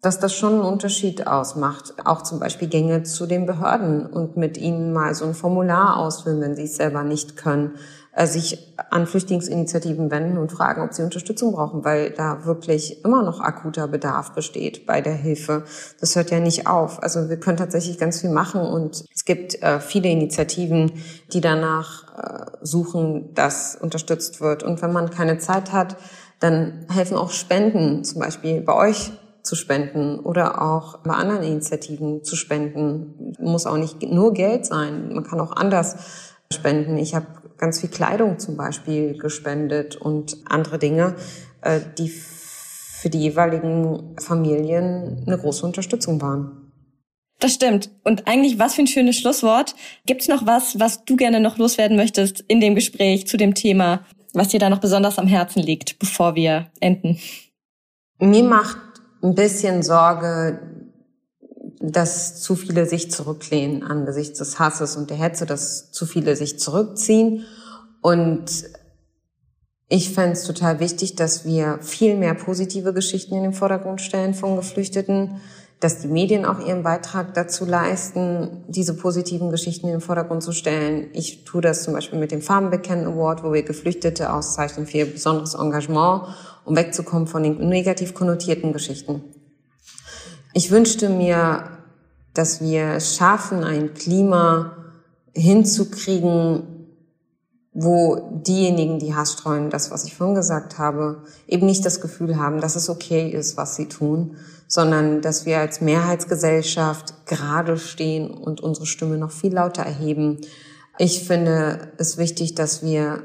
dass 0.02 0.20
das 0.20 0.34
schon 0.34 0.54
einen 0.54 0.62
Unterschied 0.62 1.28
ausmacht. 1.28 1.94
Auch 2.06 2.24
zum 2.24 2.40
Beispiel 2.40 2.68
Gänge 2.68 3.04
zu 3.04 3.26
den 3.26 3.46
Behörden 3.46 4.06
und 4.06 4.38
mit 4.38 4.58
ihnen 4.58 4.94
mal 4.94 5.14
so 5.14 5.26
ein 5.26 5.34
Formular 5.34 5.98
ausfüllen, 5.98 6.42
wenn 6.42 6.56
sie 6.56 6.64
es 6.64 6.78
selber 6.78 7.04
nicht 7.04 7.38
können 7.38 7.74
sich 8.28 8.76
an 8.90 9.08
Flüchtlingsinitiativen 9.08 10.12
wenden 10.12 10.38
und 10.38 10.52
fragen, 10.52 10.82
ob 10.82 10.94
sie 10.94 11.04
Unterstützung 11.04 11.54
brauchen, 11.54 11.86
weil 11.86 12.12
da 12.12 12.46
wirklich 12.46 13.04
immer 13.06 13.24
noch 13.24 13.40
akuter 13.40 13.88
Bedarf 13.88 14.34
besteht 14.34 14.86
bei 14.86 15.02
der 15.02 15.14
Hilfe. 15.14 15.64
Das 16.00 16.16
hört 16.16 16.32
ja 16.32 16.40
nicht 16.40 16.68
auf. 16.68 17.02
Also 17.02 17.30
wir 17.30 17.40
können 17.40 17.58
tatsächlich 17.58 17.98
ganz 17.98 18.22
viel 18.22 18.30
machen 18.30 18.62
und 18.62 19.06
es 19.14 19.26
gibt 19.26 19.62
äh, 19.62 19.80
viele 19.80 20.10
Initiativen, 20.10 20.92
die 21.32 21.42
danach 21.42 22.04
äh, 22.18 22.58
suchen, 22.62 23.34
dass 23.36 23.78
unterstützt 23.80 24.42
wird. 24.42 24.64
Und 24.64 24.82
wenn 24.82 24.92
man 24.92 25.10
keine 25.10 25.38
Zeit 25.38 25.72
hat, 25.72 25.96
dann 26.40 26.86
helfen 26.90 27.18
auch 27.18 27.32
Spenden, 27.32 28.04
zum 28.04 28.20
Beispiel 28.20 28.62
bei 28.62 28.74
euch 28.74 29.12
zu 29.44 29.56
spenden 29.56 30.20
oder 30.20 30.62
auch 30.62 30.98
bei 31.00 31.14
anderen 31.14 31.44
Initiativen 31.44 32.24
zu 32.24 32.36
spenden. 32.36 33.34
Muss 33.40 33.66
auch 33.66 33.78
nicht 33.78 34.02
nur 34.04 34.34
Geld 34.34 34.66
sein, 34.66 35.14
man 35.14 35.24
kann 35.24 35.40
auch 35.40 35.54
anders 35.54 35.96
spenden. 36.52 36.98
Ich 36.98 37.14
habe 37.16 37.28
ganz 37.58 37.80
viel 37.80 37.90
Kleidung 37.90 38.40
zum 38.40 38.58
Beispiel 38.58 39.18
gespendet 39.18 39.96
und 39.96 40.38
andere 40.46 40.80
Dinge, 40.80 41.16
äh, 41.62 41.80
die 41.98 42.10
für 42.10 43.10
die 43.10 43.20
jeweiligen 43.20 44.16
Familien 44.20 45.24
eine 45.26 45.38
große 45.38 45.66
Unterstützung 45.66 46.22
waren. 46.22 46.72
Das 47.40 47.54
stimmt. 47.54 47.90
Und 48.04 48.28
eigentlich, 48.28 48.60
was 48.60 48.76
für 48.76 48.82
ein 48.82 48.88
schönes 48.88 49.18
Schlusswort. 49.18 49.76
Gibt 50.06 50.22
es 50.22 50.28
noch 50.28 50.46
was, 50.46 50.78
was 50.80 51.06
du 51.06 51.16
gerne 51.16 51.40
noch 51.40 51.58
loswerden 51.58 51.96
möchtest 51.96 52.42
in 52.48 52.60
dem 52.60 52.76
Gespräch 52.76 53.28
zu 53.28 53.38
dem 53.38 53.54
Thema, 53.54 54.06
was 54.34 54.50
dir 54.50 54.60
da 54.60 54.70
noch 54.70 54.80
besonders 54.80 55.18
am 55.18 55.28
Herzen 55.28 55.62
liegt, 55.62 56.00
bevor 56.00 56.36
wir 56.36 56.70
enden? 56.82 57.18
Mir 58.20 58.44
macht 58.44 58.78
ein 59.24 59.36
bisschen 59.36 59.84
Sorge 59.84 60.60
dass 61.80 62.42
zu 62.42 62.56
viele 62.56 62.86
sich 62.86 63.10
zurücklehnen 63.10 63.84
angesichts 63.84 64.40
des 64.40 64.60
Hasses 64.60 64.98
und 64.98 65.10
der 65.10 65.18
Hetze, 65.18 65.46
dass 65.46 65.92
zu 65.92 66.06
viele 66.06 66.36
sich 66.36 66.60
zurückziehen. 66.60 67.46
Und 68.02 68.66
ich 69.88 70.14
fände 70.14 70.34
es 70.34 70.44
total 70.44 70.80
wichtig, 70.80 71.16
dass 71.16 71.46
wir 71.46 71.80
viel 71.82 72.16
mehr 72.16 72.36
positive 72.36 72.94
Geschichten 72.94 73.36
in 73.36 73.44
den 73.44 73.54
Vordergrund 73.54 74.02
stellen 74.02 74.34
von 74.34 74.56
Geflüchteten, 74.56 75.42
dass 75.80 76.00
die 76.00 76.10
Medien 76.10 76.46
auch 76.46 76.60
ihren 76.60 76.84
Beitrag 76.84 77.34
dazu 77.34 77.66
leisten, 77.66 78.66
diese 78.68 78.94
positiven 78.94 79.50
Geschichten 79.50 79.88
in 79.88 79.94
den 79.94 80.02
Vordergrund 80.02 80.44
zu 80.44 80.52
stellen. 80.52 81.08
Ich 81.14 81.46
tue 81.46 81.62
das 81.62 81.84
zum 81.84 81.94
Beispiel 81.94 82.20
mit 82.20 82.32
dem 82.32 82.42
Farbenbekennen 82.42 83.08
Award, 83.08 83.44
wo 83.44 83.54
wir 83.54 83.64
Geflüchtete 83.64 84.34
auszeichnen 84.34 84.86
für 84.86 84.98
ihr 84.98 85.14
besonderes 85.14 85.54
Engagement, 85.54 86.24
um 86.66 86.76
wegzukommen 86.76 87.28
von 87.28 87.44
den 87.44 87.70
negativ 87.70 88.14
konnotierten 88.14 88.74
Geschichten. 88.74 89.24
Ich 90.54 90.72
wünschte 90.72 91.10
mir, 91.10 91.70
dass 92.34 92.62
wir 92.62 92.94
es 92.96 93.16
schaffen, 93.16 93.64
ein 93.64 93.94
Klima 93.94 94.76
hinzukriegen, 95.34 96.64
wo 97.72 98.42
diejenigen, 98.46 99.00
die 99.00 99.14
Hass 99.14 99.34
streuen, 99.34 99.70
das, 99.70 99.92
was 99.92 100.06
ich 100.06 100.16
vorhin 100.16 100.36
gesagt 100.36 100.80
habe, 100.80 101.24
eben 101.48 101.68
nicht 101.68 101.86
das 101.86 102.02
Gefühl 102.02 102.38
haben, 102.38 102.62
dass 102.62 102.76
es 102.76 102.90
okay 102.90 103.30
ist, 103.30 103.58
was 103.58 103.76
sie 103.76 103.88
tun, 103.88 104.38
sondern 104.68 105.22
dass 105.22 105.46
wir 105.46 105.60
als 105.60 105.82
Mehrheitsgesellschaft 105.82 107.26
gerade 107.26 107.78
stehen 107.78 108.32
und 108.32 108.60
unsere 108.60 108.86
Stimme 108.86 109.18
noch 109.18 109.32
viel 109.32 109.54
lauter 109.54 109.84
erheben. 109.84 110.40
Ich 110.98 111.24
finde 111.26 111.92
es 111.98 112.18
wichtig, 112.18 112.56
dass 112.56 112.84
wir 112.84 113.24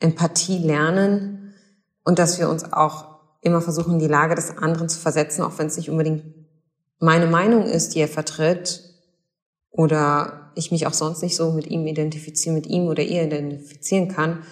Empathie 0.00 0.58
lernen 0.58 1.54
und 2.04 2.18
dass 2.18 2.38
wir 2.38 2.48
uns 2.48 2.72
auch 2.72 3.06
immer 3.40 3.60
versuchen, 3.60 3.98
die 3.98 4.06
Lage 4.08 4.34
des 4.34 4.58
anderen 4.58 4.88
zu 4.88 4.98
versetzen, 4.98 5.42
auch 5.42 5.58
wenn 5.58 5.68
es 5.68 5.76
nicht 5.76 5.90
unbedingt 5.90 6.37
meine 6.98 7.26
Meinung 7.26 7.64
ist, 7.64 7.94
die 7.94 8.00
er 8.00 8.08
vertritt, 8.08 8.82
oder 9.70 10.50
ich 10.54 10.72
mich 10.72 10.86
auch 10.86 10.92
sonst 10.92 11.22
nicht 11.22 11.36
so 11.36 11.52
mit 11.52 11.68
ihm 11.68 11.86
identifizieren, 11.86 12.56
mit 12.56 12.66
ihm 12.66 12.88
oder 12.88 13.02
ihr 13.02 13.22
identifizieren 13.22 14.08
kann. 14.08 14.42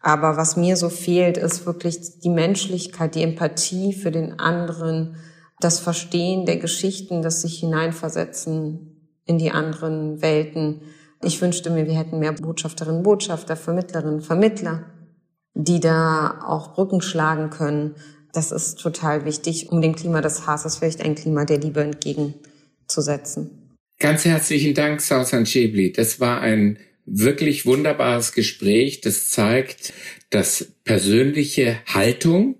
Aber 0.00 0.36
was 0.36 0.56
mir 0.56 0.76
so 0.76 0.88
fehlt, 0.88 1.36
ist 1.36 1.66
wirklich 1.66 2.20
die 2.20 2.30
Menschlichkeit, 2.30 3.14
die 3.14 3.22
Empathie 3.22 3.92
für 3.92 4.10
den 4.10 4.38
anderen, 4.40 5.16
das 5.60 5.78
Verstehen 5.78 6.46
der 6.46 6.56
Geschichten, 6.56 7.22
das 7.22 7.42
sich 7.42 7.60
hineinversetzen 7.60 9.10
in 9.24 9.38
die 9.38 9.52
anderen 9.52 10.20
Welten. 10.20 10.82
Ich 11.22 11.40
wünschte 11.40 11.70
mir, 11.70 11.86
wir 11.86 11.96
hätten 11.96 12.18
mehr 12.18 12.32
Botschafterinnen, 12.32 13.02
Botschafter, 13.02 13.56
Vermittlerinnen, 13.56 14.20
Vermittler, 14.20 14.84
die 15.54 15.80
da 15.80 16.40
auch 16.46 16.74
Brücken 16.74 17.00
schlagen 17.00 17.50
können 17.50 17.94
das 18.36 18.52
ist 18.52 18.76
total 18.76 19.24
wichtig, 19.24 19.70
um 19.70 19.80
dem 19.80 19.96
Klima 19.96 20.20
des 20.20 20.46
Hasses 20.46 20.76
vielleicht 20.76 21.00
ein 21.00 21.14
Klima 21.14 21.44
der 21.44 21.58
Liebe 21.58 21.82
entgegenzusetzen. 21.82 23.76
Ganz 23.98 24.26
herzlichen 24.26 24.74
Dank, 24.74 25.00
Sausan 25.00 25.44
Chebli. 25.44 25.92
Das 25.92 26.20
war 26.20 26.42
ein 26.42 26.78
wirklich 27.06 27.64
wunderbares 27.64 28.32
Gespräch. 28.32 29.00
Das 29.00 29.30
zeigt, 29.30 29.94
dass 30.28 30.72
persönliche 30.84 31.78
Haltung, 31.86 32.56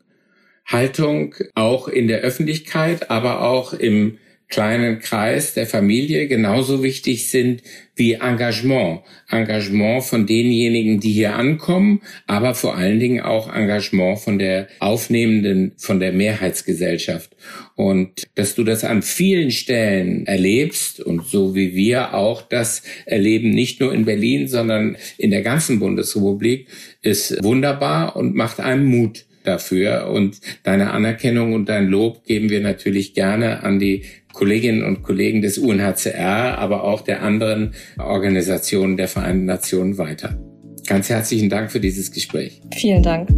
Haltung 0.64 1.34
auch 1.54 1.88
in 1.88 2.08
der 2.08 2.20
Öffentlichkeit, 2.20 3.10
aber 3.10 3.42
auch 3.42 3.74
im 3.74 4.18
kleinen 4.48 5.00
Kreis 5.00 5.54
der 5.54 5.66
Familie 5.66 6.28
genauso 6.28 6.82
wichtig 6.82 7.30
sind 7.30 7.62
wie 7.96 8.12
Engagement. 8.12 9.00
Engagement 9.28 10.04
von 10.04 10.26
denjenigen, 10.26 11.00
die 11.00 11.12
hier 11.12 11.34
ankommen, 11.34 12.02
aber 12.26 12.54
vor 12.54 12.76
allen 12.76 13.00
Dingen 13.00 13.20
auch 13.20 13.52
Engagement 13.52 14.20
von 14.20 14.38
der 14.38 14.68
aufnehmenden, 14.78 15.72
von 15.78 15.98
der 15.98 16.12
Mehrheitsgesellschaft. 16.12 17.34
Und 17.74 18.28
dass 18.36 18.54
du 18.54 18.62
das 18.62 18.84
an 18.84 19.02
vielen 19.02 19.50
Stellen 19.50 20.26
erlebst 20.26 21.00
und 21.00 21.26
so 21.26 21.54
wie 21.54 21.74
wir 21.74 22.14
auch 22.14 22.42
das 22.42 22.82
erleben, 23.04 23.50
nicht 23.50 23.80
nur 23.80 23.92
in 23.92 24.04
Berlin, 24.04 24.46
sondern 24.46 24.96
in 25.18 25.30
der 25.30 25.42
ganzen 25.42 25.80
Bundesrepublik, 25.80 26.68
ist 27.02 27.42
wunderbar 27.42 28.14
und 28.16 28.34
macht 28.34 28.60
einem 28.60 28.84
Mut 28.84 29.24
dafür. 29.46 30.08
Und 30.10 30.40
deine 30.62 30.90
Anerkennung 30.90 31.52
und 31.52 31.68
dein 31.68 31.88
Lob 31.88 32.24
geben 32.24 32.50
wir 32.50 32.60
natürlich 32.60 33.14
gerne 33.14 33.62
an 33.62 33.78
die 33.78 34.02
Kolleginnen 34.36 34.84
und 34.84 35.02
Kollegen 35.02 35.40
des 35.40 35.56
UNHCR, 35.56 36.58
aber 36.58 36.84
auch 36.84 37.00
der 37.00 37.22
anderen 37.22 37.74
Organisationen 37.98 38.98
der 38.98 39.08
Vereinten 39.08 39.46
Nationen 39.46 39.96
weiter. 39.96 40.38
Ganz 40.86 41.08
herzlichen 41.08 41.48
Dank 41.48 41.72
für 41.72 41.80
dieses 41.80 42.12
Gespräch. 42.12 42.60
Vielen 42.74 43.02
Dank. 43.02 43.30